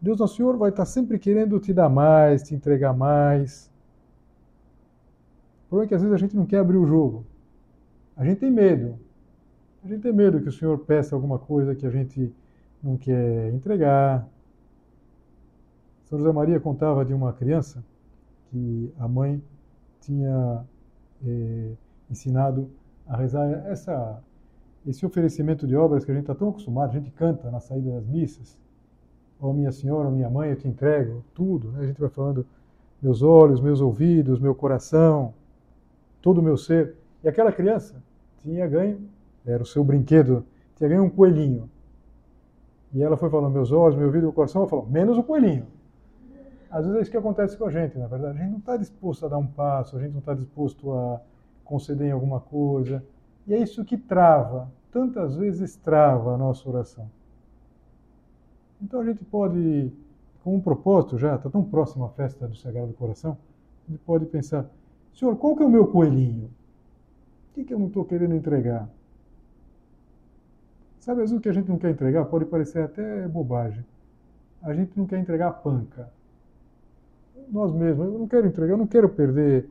Deus 0.00 0.18
Nosso 0.18 0.36
Senhor 0.36 0.56
vai 0.56 0.70
estar 0.70 0.84
sempre 0.84 1.18
querendo 1.18 1.58
te 1.58 1.72
dar 1.72 1.88
mais, 1.88 2.42
te 2.42 2.54
entregar 2.54 2.92
mais. 2.92 3.70
O 5.66 5.68
problema 5.70 5.86
é 5.86 5.88
que 5.88 5.94
às 5.94 6.02
vezes 6.02 6.14
a 6.14 6.18
gente 6.18 6.36
não 6.36 6.44
quer 6.44 6.58
abrir 6.58 6.76
o 6.76 6.86
jogo. 6.86 7.24
A 8.16 8.24
gente 8.24 8.38
tem 8.38 8.50
medo. 8.50 8.98
A 9.84 9.88
gente 9.88 10.02
tem 10.02 10.12
medo 10.12 10.40
que 10.40 10.48
o 10.48 10.52
Senhor 10.52 10.78
peça 10.78 11.14
alguma 11.14 11.38
coisa 11.38 11.74
que 11.74 11.86
a 11.86 11.90
gente 11.90 12.32
não 12.82 12.96
quer 12.96 13.52
entregar. 13.52 14.26
São 16.04 16.18
José 16.18 16.32
Maria 16.32 16.60
contava 16.60 17.04
de 17.04 17.12
uma 17.12 17.32
criança 17.32 17.84
que 18.50 18.92
a 18.98 19.08
mãe 19.08 19.42
tinha 20.00 20.64
eh, 21.26 21.72
ensinado 22.10 22.70
a 23.06 23.16
rezar 23.16 23.48
essa 23.66 24.22
esse 24.86 25.04
oferecimento 25.06 25.66
de 25.66 25.74
obras 25.74 26.04
que 26.04 26.10
a 26.10 26.14
gente 26.14 26.24
está 26.24 26.34
tão 26.34 26.50
acostumado, 26.50 26.90
a 26.90 26.92
gente 26.92 27.10
canta 27.10 27.50
na 27.50 27.58
saída 27.58 27.90
das 27.92 28.06
missas, 28.06 28.58
ó 29.40 29.50
minha 29.50 29.72
senhora, 29.72 30.08
ó 30.08 30.10
minha 30.10 30.28
mãe, 30.28 30.50
eu 30.50 30.56
te 30.56 30.68
entrego 30.68 31.24
tudo, 31.34 31.72
né? 31.72 31.84
a 31.84 31.86
gente 31.86 31.98
vai 31.98 32.10
falando 32.10 32.46
meus 33.00 33.22
olhos, 33.22 33.62
meus 33.62 33.80
ouvidos, 33.80 34.38
meu 34.38 34.54
coração, 34.54 35.32
todo 36.20 36.38
o 36.38 36.42
meu 36.42 36.58
ser. 36.58 36.94
E 37.22 37.28
aquela 37.28 37.50
criança 37.50 38.02
tinha 38.44 38.68
ganho, 38.68 39.00
era 39.44 39.62
o 39.62 39.66
seu 39.66 39.82
brinquedo, 39.82 40.44
tinha 40.76 40.88
ganho 40.88 41.04
um 41.04 41.10
coelhinho. 41.10 41.68
E 42.92 43.02
ela 43.02 43.16
foi 43.16 43.28
falando 43.30 43.52
meus 43.52 43.72
olhos, 43.72 43.96
meu 43.96 44.06
ouvido, 44.06 44.24
meu 44.24 44.32
coração, 44.32 44.60
ela 44.62 44.68
falou, 44.68 44.86
menos 44.86 45.16
o 45.18 45.22
coelhinho. 45.22 45.66
Às 46.70 46.84
vezes 46.84 46.98
é 46.98 47.02
isso 47.02 47.10
que 47.10 47.16
acontece 47.16 47.56
com 47.56 47.64
a 47.64 47.70
gente, 47.70 47.98
na 47.98 48.06
verdade. 48.06 48.38
A 48.38 48.42
gente 48.42 48.50
não 48.50 48.58
está 48.58 48.76
disposto 48.76 49.24
a 49.24 49.28
dar 49.28 49.38
um 49.38 49.46
passo, 49.46 49.96
a 49.96 50.00
gente 50.00 50.12
não 50.12 50.20
está 50.20 50.34
disposto 50.34 50.92
a 50.92 51.20
conceder 51.64 52.08
em 52.08 52.12
alguma 52.12 52.38
coisa. 52.38 53.02
E 53.46 53.54
é 53.54 53.58
isso 53.58 53.84
que 53.84 53.96
trava, 53.96 54.70
tantas 54.92 55.36
vezes 55.36 55.76
trava 55.76 56.34
a 56.34 56.38
nossa 56.38 56.68
oração. 56.68 57.10
Então 58.80 59.00
a 59.00 59.04
gente 59.04 59.24
pode, 59.24 59.90
com 60.42 60.54
um 60.54 60.60
propósito 60.60 61.16
já, 61.16 61.36
está 61.36 61.48
tão 61.48 61.64
próximo 61.64 62.04
à 62.04 62.08
festa 62.10 62.46
do 62.46 62.54
Sagrado 62.54 62.92
Coração, 62.92 63.36
a 63.86 63.90
gente 63.90 64.00
pode 64.00 64.26
pensar, 64.26 64.66
Senhor, 65.14 65.36
qual 65.36 65.56
que 65.56 65.62
é 65.62 65.66
o 65.66 65.70
meu 65.70 65.86
coelhinho? 65.86 66.50
Que, 67.54 67.64
que 67.64 67.72
eu 67.72 67.78
não 67.78 67.86
estou 67.86 68.04
querendo 68.04 68.34
entregar? 68.34 68.88
Sabe, 71.00 71.22
às 71.22 71.30
vezes 71.30 71.38
o 71.38 71.40
que 71.40 71.48
a 71.48 71.52
gente 71.52 71.68
não 71.68 71.78
quer 71.78 71.90
entregar 71.90 72.24
pode 72.26 72.44
parecer 72.46 72.82
até 72.82 73.28
bobagem. 73.28 73.84
A 74.62 74.72
gente 74.74 74.98
não 74.98 75.06
quer 75.06 75.18
entregar 75.18 75.48
a 75.48 75.52
panca. 75.52 76.08
Nós 77.50 77.72
mesmos, 77.72 78.06
eu 78.06 78.18
não 78.18 78.26
quero 78.26 78.46
entregar, 78.46 78.72
eu 78.72 78.78
não 78.78 78.86
quero 78.86 79.08
perder, 79.08 79.68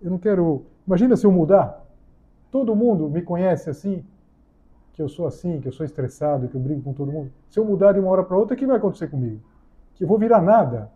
eu 0.00 0.10
não 0.10 0.18
quero... 0.18 0.64
Imagina 0.86 1.16
se 1.16 1.26
eu 1.26 1.32
mudar, 1.32 1.84
Todo 2.50 2.74
mundo 2.74 3.10
me 3.10 3.20
conhece 3.20 3.68
assim, 3.68 4.02
que 4.94 5.02
eu 5.02 5.08
sou 5.08 5.26
assim, 5.26 5.60
que 5.60 5.68
eu 5.68 5.72
sou 5.72 5.84
estressado, 5.84 6.48
que 6.48 6.54
eu 6.54 6.60
brigo 6.60 6.82
com 6.82 6.92
todo 6.92 7.12
mundo. 7.12 7.30
Se 7.50 7.58
eu 7.60 7.64
mudar 7.64 7.92
de 7.92 8.00
uma 8.00 8.10
hora 8.10 8.24
para 8.24 8.36
outra, 8.36 8.54
o 8.54 8.58
que 8.58 8.66
vai 8.66 8.78
acontecer 8.78 9.08
comigo? 9.08 9.40
Que 9.94 10.04
eu 10.04 10.08
vou 10.08 10.18
virar 10.18 10.40
nada. 10.40 10.90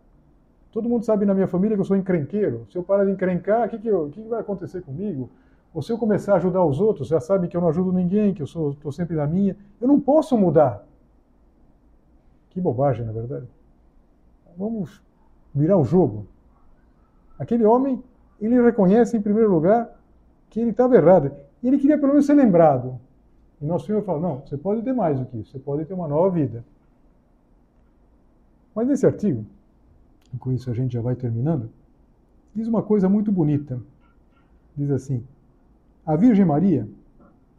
Todo 0.72 0.88
mundo 0.88 1.04
sabe 1.04 1.26
na 1.26 1.34
minha 1.34 1.46
família 1.46 1.76
que 1.76 1.80
eu 1.82 1.84
sou 1.84 1.96
encrenqueiro. 1.96 2.66
Se 2.70 2.78
eu 2.78 2.82
parar 2.82 3.04
de 3.04 3.10
encrencar, 3.10 3.66
o 3.66 3.70
que, 3.70 3.78
que, 3.78 3.90
que, 3.90 4.22
que 4.22 4.28
vai 4.28 4.40
acontecer 4.40 4.80
comigo? 4.80 5.28
Ou 5.74 5.80
se 5.80 5.90
eu 5.90 5.98
começar 5.98 6.34
a 6.34 6.36
ajudar 6.36 6.64
os 6.64 6.80
outros, 6.80 7.08
já 7.08 7.20
sabe 7.20 7.48
que 7.48 7.56
eu 7.56 7.60
não 7.60 7.68
ajudo 7.68 7.92
ninguém, 7.92 8.34
que 8.34 8.42
eu 8.42 8.44
estou 8.44 8.92
sempre 8.92 9.16
na 9.16 9.26
minha, 9.26 9.56
eu 9.80 9.88
não 9.88 9.98
posso 9.98 10.36
mudar. 10.36 10.86
Que 12.50 12.60
bobagem, 12.60 13.06
na 13.06 13.12
verdade. 13.12 13.48
Vamos 14.56 15.02
virar 15.54 15.78
o 15.78 15.84
jogo. 15.84 16.26
Aquele 17.38 17.64
homem, 17.64 18.02
ele 18.38 18.60
reconhece 18.60 19.16
em 19.16 19.22
primeiro 19.22 19.50
lugar 19.50 19.90
que 20.50 20.60
ele 20.60 20.70
estava 20.70 20.94
errado. 20.94 21.32
Ele 21.62 21.78
queria 21.78 21.96
pelo 21.96 22.12
menos 22.12 22.26
ser 22.26 22.34
lembrado. 22.34 23.00
E 23.60 23.64
nosso 23.64 23.86
Senhor 23.86 24.02
fala: 24.02 24.20
não, 24.20 24.40
você 24.40 24.58
pode 24.58 24.82
ter 24.82 24.92
mais 24.92 25.18
do 25.18 25.24
que 25.24 25.38
isso, 25.38 25.52
você 25.52 25.58
pode 25.58 25.86
ter 25.86 25.94
uma 25.94 26.06
nova 26.06 26.28
vida. 26.28 26.62
Mas 28.74 28.86
nesse 28.88 29.06
artigo, 29.06 29.46
e 30.34 30.36
com 30.36 30.52
isso 30.52 30.70
a 30.70 30.74
gente 30.74 30.92
já 30.92 31.00
vai 31.00 31.14
terminando, 31.14 31.70
diz 32.54 32.68
uma 32.68 32.82
coisa 32.82 33.08
muito 33.08 33.32
bonita. 33.32 33.80
Diz 34.76 34.90
assim: 34.90 35.24
A 36.04 36.16
Virgem 36.16 36.44
Maria 36.44 36.88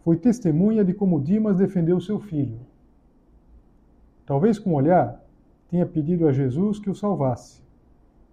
foi 0.03 0.17
testemunha 0.17 0.83
de 0.83 0.93
como 0.93 1.21
Dimas 1.21 1.57
defendeu 1.57 1.99
seu 2.01 2.19
filho. 2.19 2.59
Talvez 4.25 4.59
com 4.59 4.71
um 4.71 4.75
olhar 4.75 5.23
tenha 5.69 5.85
pedido 5.85 6.27
a 6.27 6.33
Jesus 6.33 6.77
que 6.77 6.89
o 6.89 6.95
salvasse. 6.95 7.63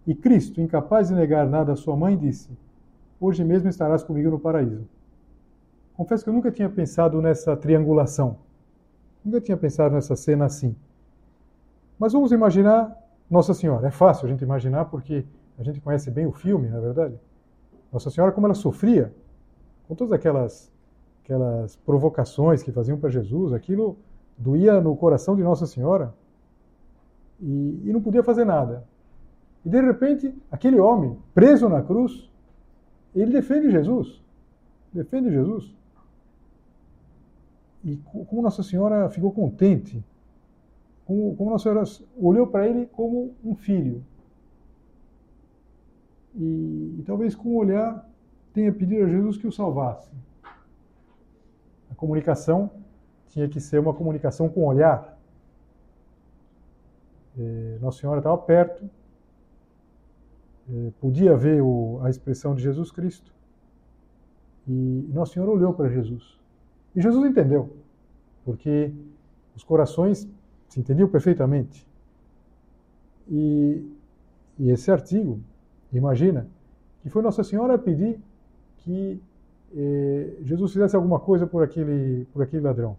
E 0.07 0.15
Cristo, 0.15 0.61
incapaz 0.61 1.09
de 1.09 1.15
negar 1.15 1.49
nada 1.49 1.73
à 1.73 1.77
sua 1.77 1.97
mãe, 1.97 2.17
disse: 2.17 2.51
Hoje 3.21 3.45
mesmo 3.45 3.69
estarás 3.69 4.03
comigo 4.03 4.31
no 4.31 4.39
paraíso. 4.39 4.89
Confesso 5.95 6.25
que 6.25 6.31
eu 6.31 6.35
nunca 6.35 6.51
tinha 6.51 6.69
pensado 6.69 7.21
nessa 7.23 7.57
triangulação. 7.57 8.39
Nunca 9.25 9.41
tinha 9.41 9.57
pensado 9.57 9.95
nessa 9.95 10.17
cena 10.17 10.47
assim. 10.47 10.75
Mas 11.99 12.13
vamos 12.13 12.33
imaginar 12.33 12.97
Nossa 13.31 13.55
Senhora. 13.55 13.89
É 13.89 13.91
fácil 13.91 14.27
a 14.27 14.29
gente 14.29 14.43
imaginar 14.43 14.87
porque 14.87 15.25
a 15.59 15.63
gente 15.63 15.81
conhece 15.81 16.11
bem 16.11 16.27
o 16.27 16.33
filme, 16.33 16.69
na 16.69 16.79
é 16.79 16.81
verdade. 16.81 17.21
Nossa 17.93 18.11
Senhora, 18.11 18.33
como 18.33 18.47
ela 18.47 18.55
sofria 18.55 19.13
com 19.91 19.97
todas 19.97 20.13
aquelas, 20.13 20.73
aquelas 21.25 21.75
provocações 21.75 22.63
que 22.63 22.71
faziam 22.71 22.97
para 22.97 23.11
Jesus, 23.11 23.53
aquilo 23.53 23.99
doía 24.39 24.81
no 24.81 24.97
coração 24.97 25.35
de 25.35 25.43
Nossa 25.43 25.67
Senhora 25.67 26.15
e, 27.41 27.83
e 27.87 27.93
não 27.93 28.01
podia 28.01 28.23
fazer 28.23 28.45
nada. 28.45 28.85
E 29.65 29.69
de 29.69 29.81
repente, 29.81 30.33
aquele 30.49 30.79
homem 30.79 31.19
preso 31.35 31.69
na 31.69 31.83
cruz, 31.83 32.31
ele 33.13 33.33
defende 33.33 33.69
Jesus. 33.69 34.23
Defende 34.93 35.29
Jesus. 35.29 35.75
E 37.85 37.97
como 37.97 38.43
Nossa 38.43 38.63
Senhora 38.63 39.11
ficou 39.11 39.33
contente, 39.33 40.05
como, 41.05 41.35
como 41.35 41.51
Nossa 41.51 41.65
Senhora 41.65 41.83
olhou 42.17 42.47
para 42.47 42.69
ele 42.69 42.87
como 42.87 43.35
um 43.45 43.57
filho. 43.57 44.05
E, 46.37 46.95
e 47.01 47.03
talvez 47.05 47.35
com 47.35 47.49
o 47.49 47.57
olhar 47.57 48.09
tenha 48.53 48.73
pedido 48.73 49.05
a 49.05 49.09
Jesus 49.09 49.37
que 49.37 49.47
o 49.47 49.53
salvasse. 49.53 50.11
A 51.91 51.95
comunicação 51.95 52.71
tinha 53.29 53.49
que 53.49 53.61
ser 53.61 53.79
uma 53.79 53.95
comunicação 53.95 54.49
com 54.49 54.65
olhar. 54.65 55.19
É, 57.39 57.79
Nossa 57.81 58.01
Senhora 58.01 58.19
estava 58.19 58.37
perto, 58.39 58.89
é, 60.69 60.91
podia 61.01 61.37
ver 61.37 61.63
a 62.03 62.11
expressão 62.11 62.55
de 62.55 62.63
Jesus 62.63 62.91
Cristo. 62.91 63.33
E 64.69 65.09
Nossa 65.13 65.35
Senhora 65.35 65.53
olhou 65.53 65.73
para 65.73 65.89
Jesus. 65.89 66.39
E 66.95 67.01
Jesus 67.01 67.29
entendeu, 67.31 67.77
porque 68.45 68.93
os 69.55 69.63
corações 69.63 70.29
se 70.69 70.81
entendiam 70.81 71.09
perfeitamente. 71.09 71.89
E, 73.29 73.85
e 74.59 74.71
esse 74.71 74.91
artigo, 74.91 75.41
imagina, 75.93 76.49
que 77.03 77.09
foi 77.09 77.23
Nossa 77.23 77.45
Senhora 77.45 77.79
pedir 77.79 78.21
que 78.81 79.21
eh, 79.75 80.37
Jesus 80.43 80.73
fizesse 80.73 80.97
alguma 80.97 81.21
coisa 81.21 81.47
por 81.47 81.63
aquele, 81.63 82.27
por 82.33 82.43
aquele 82.43 82.63
ladrão. 82.63 82.97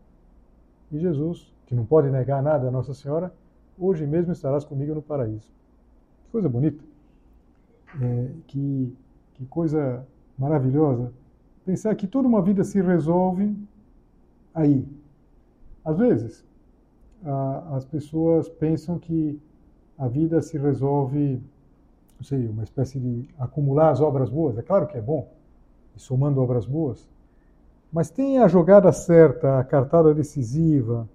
E 0.91 0.99
Jesus, 0.99 1.51
que 1.65 1.75
não 1.75 1.85
pode 1.85 2.09
negar 2.09 2.41
nada 2.41 2.67
a 2.67 2.71
Nossa 2.71 2.93
Senhora, 2.93 3.33
hoje 3.77 4.05
mesmo 4.05 4.31
estarás 4.31 4.63
comigo 4.63 4.93
no 4.93 5.01
paraíso. 5.01 5.51
Que 6.23 6.31
coisa 6.31 6.49
bonita. 6.49 6.83
É, 8.01 8.27
que, 8.47 8.95
que 9.33 9.45
coisa 9.45 10.05
maravilhosa. 10.37 11.11
Pensar 11.65 11.93
que 11.95 12.07
toda 12.07 12.27
uma 12.27 12.41
vida 12.41 12.63
se 12.63 12.81
resolve 12.81 13.55
aí. 14.53 14.87
Às 15.83 15.97
vezes, 15.97 16.45
a, 17.23 17.75
as 17.75 17.85
pessoas 17.85 18.47
pensam 18.49 18.97
que 18.97 19.39
a 19.97 20.07
vida 20.07 20.41
se 20.41 20.57
resolve, 20.57 21.41
não 22.17 22.23
sei, 22.23 22.47
uma 22.47 22.63
espécie 22.63 22.99
de 22.99 23.29
acumular 23.37 23.91
as 23.91 24.01
obras 24.01 24.29
boas. 24.29 24.57
É 24.57 24.61
claro 24.61 24.87
que 24.87 24.97
é 24.97 25.01
bom, 25.01 25.31
e 25.95 25.99
somando 25.99 26.41
obras 26.41 26.65
boas, 26.65 27.07
mas 27.91 28.09
tem 28.09 28.39
a 28.39 28.47
jogada 28.47 28.91
certa, 28.91 29.59
a 29.59 29.63
cartada 29.63 30.13
decisiva. 30.13 31.07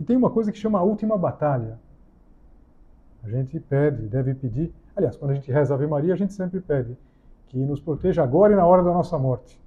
E 0.00 0.04
tem 0.04 0.16
uma 0.16 0.30
coisa 0.30 0.50
que 0.50 0.58
chama 0.58 0.78
a 0.78 0.82
última 0.82 1.16
batalha. 1.18 1.78
A 3.22 3.28
gente 3.28 3.58
pede, 3.60 4.06
deve 4.06 4.34
pedir. 4.34 4.72
Aliás, 4.94 5.16
quando 5.16 5.32
a 5.32 5.34
gente 5.34 5.50
reza 5.50 5.74
Ave 5.74 5.86
Maria, 5.86 6.14
a 6.14 6.16
gente 6.16 6.32
sempre 6.32 6.60
pede 6.60 6.96
que 7.48 7.58
nos 7.58 7.80
proteja 7.80 8.22
agora 8.22 8.52
e 8.52 8.56
na 8.56 8.66
hora 8.66 8.82
da 8.82 8.92
nossa 8.92 9.18
morte. 9.18 9.60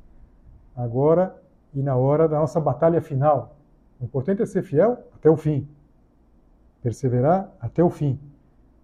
Agora 0.75 1.35
e 1.73 1.81
na 1.81 1.95
hora 1.95 2.27
da 2.27 2.39
nossa 2.39 2.59
batalha 2.59 3.01
final. 3.01 3.55
O 3.99 4.05
importante 4.05 4.41
é 4.41 4.45
ser 4.45 4.63
fiel 4.63 4.97
até 5.13 5.29
o 5.29 5.35
fim, 5.35 5.67
perseverar 6.81 7.51
até 7.59 7.83
o 7.83 7.89
fim. 7.89 8.17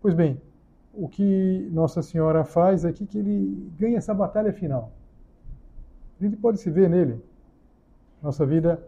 Pois 0.01 0.13
bem, 0.13 0.41
o 0.93 1.07
que 1.07 1.69
Nossa 1.71 2.01
Senhora 2.01 2.43
faz 2.43 2.85
é 2.85 2.91
que, 2.91 3.05
que 3.05 3.17
ele 3.17 3.71
ganha 3.77 3.97
essa 3.97 4.13
batalha 4.13 4.51
final. 4.53 4.91
A 6.19 6.23
gente 6.23 6.37
pode 6.37 6.59
se 6.59 6.69
ver 6.69 6.89
nele. 6.89 7.21
Nossa 8.21 8.45
vida 8.45 8.81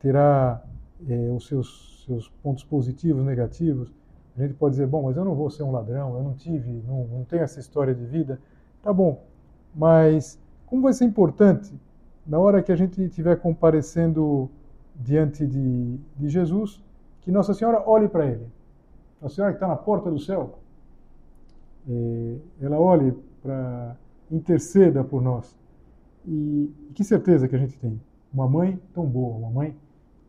terá 0.00 0.62
é, 1.08 1.30
os 1.30 1.46
seus, 1.46 2.04
seus 2.06 2.28
pontos 2.42 2.64
positivos, 2.64 3.24
negativos. 3.24 3.92
A 4.36 4.42
gente 4.42 4.54
pode 4.54 4.72
dizer, 4.72 4.86
bom, 4.86 5.02
mas 5.04 5.16
eu 5.16 5.24
não 5.24 5.34
vou 5.34 5.50
ser 5.50 5.62
um 5.62 5.70
ladrão, 5.70 6.16
eu 6.16 6.22
não 6.22 6.34
tive, 6.34 6.82
não, 6.86 7.04
não 7.06 7.24
tenho 7.24 7.42
essa 7.42 7.60
história 7.60 7.94
de 7.94 8.04
vida. 8.04 8.40
Tá 8.82 8.92
bom, 8.92 9.22
mas 9.74 10.38
como 10.66 10.82
vai 10.82 10.92
ser 10.92 11.04
importante 11.04 11.72
na 12.26 12.38
hora 12.38 12.62
que 12.62 12.72
a 12.72 12.76
gente 12.76 13.02
estiver 13.02 13.36
comparecendo 13.36 14.50
diante 14.94 15.46
de, 15.46 15.98
de 16.16 16.28
Jesus, 16.28 16.82
que 17.20 17.30
Nossa 17.30 17.54
Senhora 17.54 17.82
olhe 17.86 18.08
para 18.08 18.26
ele. 18.26 18.46
Nossa 19.20 19.34
Senhora 19.34 19.52
que 19.52 19.56
está 19.56 19.68
na 19.68 19.76
porta 19.76 20.10
do 20.10 20.18
céu, 20.18 20.58
é, 21.88 22.36
ela 22.60 22.78
olhe 22.78 23.12
para 23.42 23.96
interceda 24.30 25.04
por 25.04 25.20
nós. 25.20 25.54
E, 26.26 26.72
que 26.94 27.04
certeza 27.04 27.48
que 27.48 27.56
a 27.56 27.58
gente 27.58 27.78
tem. 27.78 28.00
Uma 28.32 28.48
mãe 28.48 28.80
tão 28.94 29.06
boa, 29.06 29.36
uma 29.36 29.50
mãe 29.50 29.76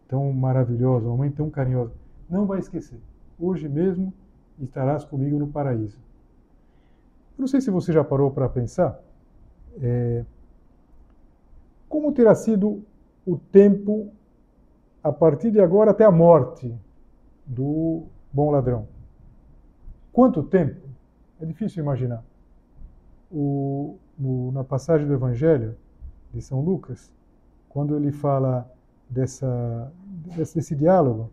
tão 0.08 0.32
maravilhosa, 0.34 1.08
uma 1.08 1.18
mãe 1.18 1.32
tão 1.32 1.50
carinhosa. 1.50 1.94
Não 2.30 2.46
vai 2.46 2.60
esquecer. 2.60 3.00
Hoje 3.40 3.68
mesmo 3.70 4.14
estarás 4.60 5.04
comigo 5.04 5.38
no 5.40 5.48
paraíso. 5.48 6.00
Eu 7.38 7.42
não 7.42 7.48
sei 7.48 7.62
se 7.62 7.72
você 7.72 7.92
já 7.92 8.04
parou 8.04 8.30
para 8.32 8.48
pensar 8.50 9.00
é, 9.82 10.24
como 11.90 12.12
terá 12.12 12.36
sido 12.36 12.84
o 13.26 13.38
tempo 13.38 14.12
a 15.04 15.12
partir 15.12 15.52
de 15.52 15.60
agora 15.60 15.92
até 15.92 16.06
a 16.06 16.12
morte 16.12 16.74
do 17.46 18.04
bom 18.32 18.50
ladrão? 18.50 18.88
Quanto 20.12 20.44
tempo? 20.44 20.88
É 21.40 21.46
difícil 21.46 21.84
imaginar. 21.84 22.24
O, 23.32 23.98
no, 24.18 24.52
na 24.52 24.64
passagem 24.64 25.08
do 25.08 25.14
Evangelho 25.14 25.76
de 26.34 26.42
São 26.42 26.62
Lucas, 26.62 27.12
quando 27.70 27.96
ele 27.96 28.12
fala 28.12 28.70
dessa, 29.10 29.92
desse, 30.36 30.56
desse 30.56 30.76
diálogo, 30.76 31.30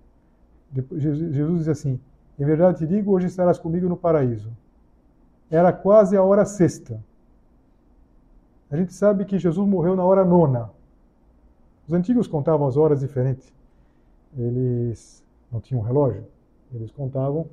Jesus, 0.96 1.58
diz 1.58 1.68
assim: 1.68 1.98
Em 2.38 2.44
verdade 2.44 2.78
te 2.78 2.86
digo, 2.86 3.12
hoje 3.12 3.26
estarás 3.26 3.58
comigo 3.58 3.88
no 3.88 3.96
paraíso. 3.96 4.50
Era 5.50 5.72
quase 5.72 6.16
a 6.16 6.22
hora 6.22 6.44
sexta. 6.44 7.02
A 8.70 8.76
gente 8.76 8.94
sabe 8.94 9.24
que 9.24 9.36
Jesus 9.36 9.66
morreu 9.68 9.96
na 9.96 10.04
hora 10.04 10.24
nona. 10.24 10.70
Os 11.88 11.92
antigos 11.92 12.28
contavam 12.28 12.68
as 12.68 12.76
horas 12.76 13.00
diferentes. 13.00 13.52
Eles 14.36 15.24
não 15.50 15.60
tinham 15.60 15.82
relógio. 15.82 16.24
Eles 16.72 16.92
contavam 16.92 17.48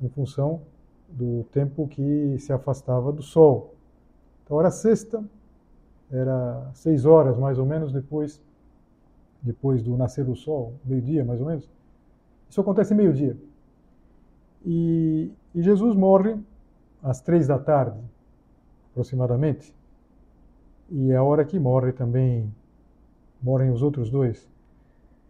em 0.00 0.08
função 0.08 0.62
do 1.10 1.44
tempo 1.52 1.86
que 1.86 2.38
se 2.38 2.54
afastava 2.54 3.12
do 3.12 3.22
sol. 3.22 3.74
Então, 4.42 4.56
hora 4.56 4.70
sexta, 4.70 5.22
era 6.12 6.70
seis 6.74 7.04
horas 7.04 7.38
mais 7.38 7.58
ou 7.58 7.66
menos 7.66 7.92
depois, 7.92 8.42
depois 9.40 9.82
do 9.82 9.96
nascer 9.96 10.24
do 10.24 10.36
sol, 10.36 10.74
meio-dia 10.84 11.24
mais 11.24 11.40
ou 11.40 11.46
menos. 11.46 11.68
Isso 12.48 12.60
acontece 12.60 12.94
meio-dia. 12.94 13.36
E, 14.64 15.32
e 15.54 15.62
Jesus 15.62 15.96
morre 15.96 16.36
às 17.02 17.20
três 17.20 17.46
da 17.46 17.58
tarde, 17.58 17.98
aproximadamente 18.90 19.74
e 20.94 21.10
é 21.10 21.16
a 21.16 21.22
hora 21.22 21.42
que 21.42 21.58
morre 21.58 21.90
também, 21.90 22.52
morrem 23.42 23.70
os 23.70 23.82
outros 23.82 24.10
dois. 24.10 24.46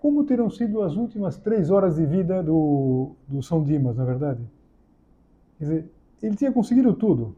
Como 0.00 0.24
terão 0.24 0.50
sido 0.50 0.82
as 0.82 0.96
últimas 0.96 1.38
três 1.38 1.70
horas 1.70 1.94
de 1.94 2.04
vida 2.04 2.42
do, 2.42 3.12
do 3.28 3.40
São 3.44 3.62
Dimas, 3.62 3.96
na 3.96 4.04
verdade? 4.04 4.42
Quer 5.56 5.64
dizer, 5.64 5.90
ele 6.20 6.34
tinha 6.34 6.50
conseguido 6.50 6.92
tudo. 6.94 7.36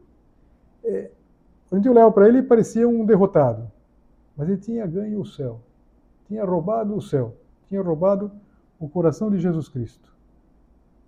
É, 0.83 1.11
a 1.71 1.75
gente 1.75 1.89
olhava 1.89 2.11
para 2.11 2.27
ele 2.27 2.43
parecia 2.43 2.87
um 2.87 3.05
derrotado. 3.05 3.71
Mas 4.35 4.49
ele 4.49 4.57
tinha 4.57 4.85
ganho 4.85 5.19
o 5.19 5.25
céu, 5.25 5.61
tinha 6.27 6.43
roubado 6.43 6.95
o 6.95 7.01
céu, 7.01 7.35
tinha 7.67 7.81
roubado 7.81 8.31
o 8.79 8.89
coração 8.89 9.29
de 9.29 9.39
Jesus 9.39 9.69
Cristo. 9.69 10.13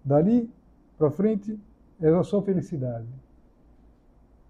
Dali 0.04 0.50
para 0.98 1.12
frente 1.12 1.60
era 2.00 2.24
só 2.24 2.42
felicidade. 2.42 3.08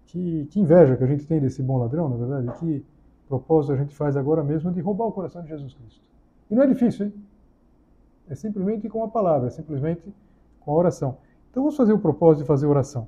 Que, 0.06 0.46
que, 0.50 0.60
inveja 0.60 0.96
que 0.96 1.04
a 1.04 1.06
gente 1.06 1.26
tem 1.26 1.40
desse 1.40 1.62
bom 1.62 1.76
ladrão, 1.76 2.08
na 2.08 2.16
verdade, 2.16 2.58
que 2.58 2.84
propósito 3.28 3.72
a 3.72 3.76
gente 3.76 3.94
faz 3.94 4.16
agora 4.16 4.42
mesmo 4.42 4.72
de 4.72 4.80
roubar 4.80 5.06
o 5.06 5.12
coração 5.12 5.42
de 5.42 5.48
Jesus 5.48 5.74
Cristo. 5.74 6.00
E 6.50 6.54
não 6.54 6.62
é 6.62 6.66
difícil, 6.66 7.06
hein? 7.06 7.14
É 8.28 8.34
simplesmente 8.34 8.88
com 8.88 9.04
a 9.04 9.08
palavra, 9.08 9.48
é 9.48 9.50
simplesmente 9.50 10.02
com 10.60 10.72
a 10.72 10.74
oração. 10.74 11.18
Então 11.50 11.62
vamos 11.62 11.76
fazer 11.76 11.92
o 11.92 11.98
propósito 11.98 12.42
de 12.42 12.46
fazer 12.46 12.66
oração. 12.66 13.06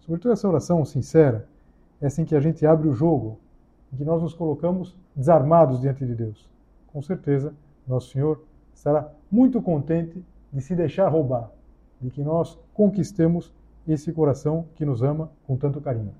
Sobretudo 0.00 0.32
essa 0.32 0.48
oração 0.48 0.84
sincera, 0.84 1.48
é 2.00 2.06
assim 2.06 2.24
que 2.24 2.34
a 2.34 2.40
gente 2.40 2.66
abre 2.66 2.88
o 2.88 2.92
jogo, 2.92 3.38
em 3.92 3.96
que 3.96 4.04
nós 4.04 4.22
nos 4.22 4.34
colocamos 4.34 4.96
desarmados 5.14 5.80
diante 5.80 6.04
de 6.04 6.14
Deus. 6.14 6.48
Com 6.88 7.00
certeza, 7.00 7.54
nosso 7.86 8.10
Senhor 8.10 8.42
estará 8.74 9.10
muito 9.30 9.62
contente 9.62 10.22
de 10.52 10.60
se 10.60 10.74
deixar 10.74 11.08
roubar, 11.08 11.50
de 12.00 12.10
que 12.10 12.22
nós 12.22 12.58
conquistemos 12.74 13.52
esse 13.86 14.12
coração 14.12 14.66
que 14.74 14.84
nos 14.84 15.02
ama 15.02 15.30
com 15.46 15.56
tanto 15.56 15.80
carinho. 15.80 16.12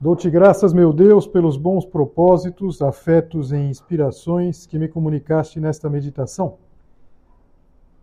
Dou-te 0.00 0.30
graças, 0.30 0.72
meu 0.72 0.94
Deus, 0.94 1.26
pelos 1.26 1.58
bons 1.58 1.84
propósitos, 1.84 2.80
afetos 2.80 3.52
e 3.52 3.56
inspirações 3.56 4.66
que 4.66 4.78
me 4.78 4.88
comunicaste 4.88 5.60
nesta 5.60 5.90
meditação. 5.90 6.56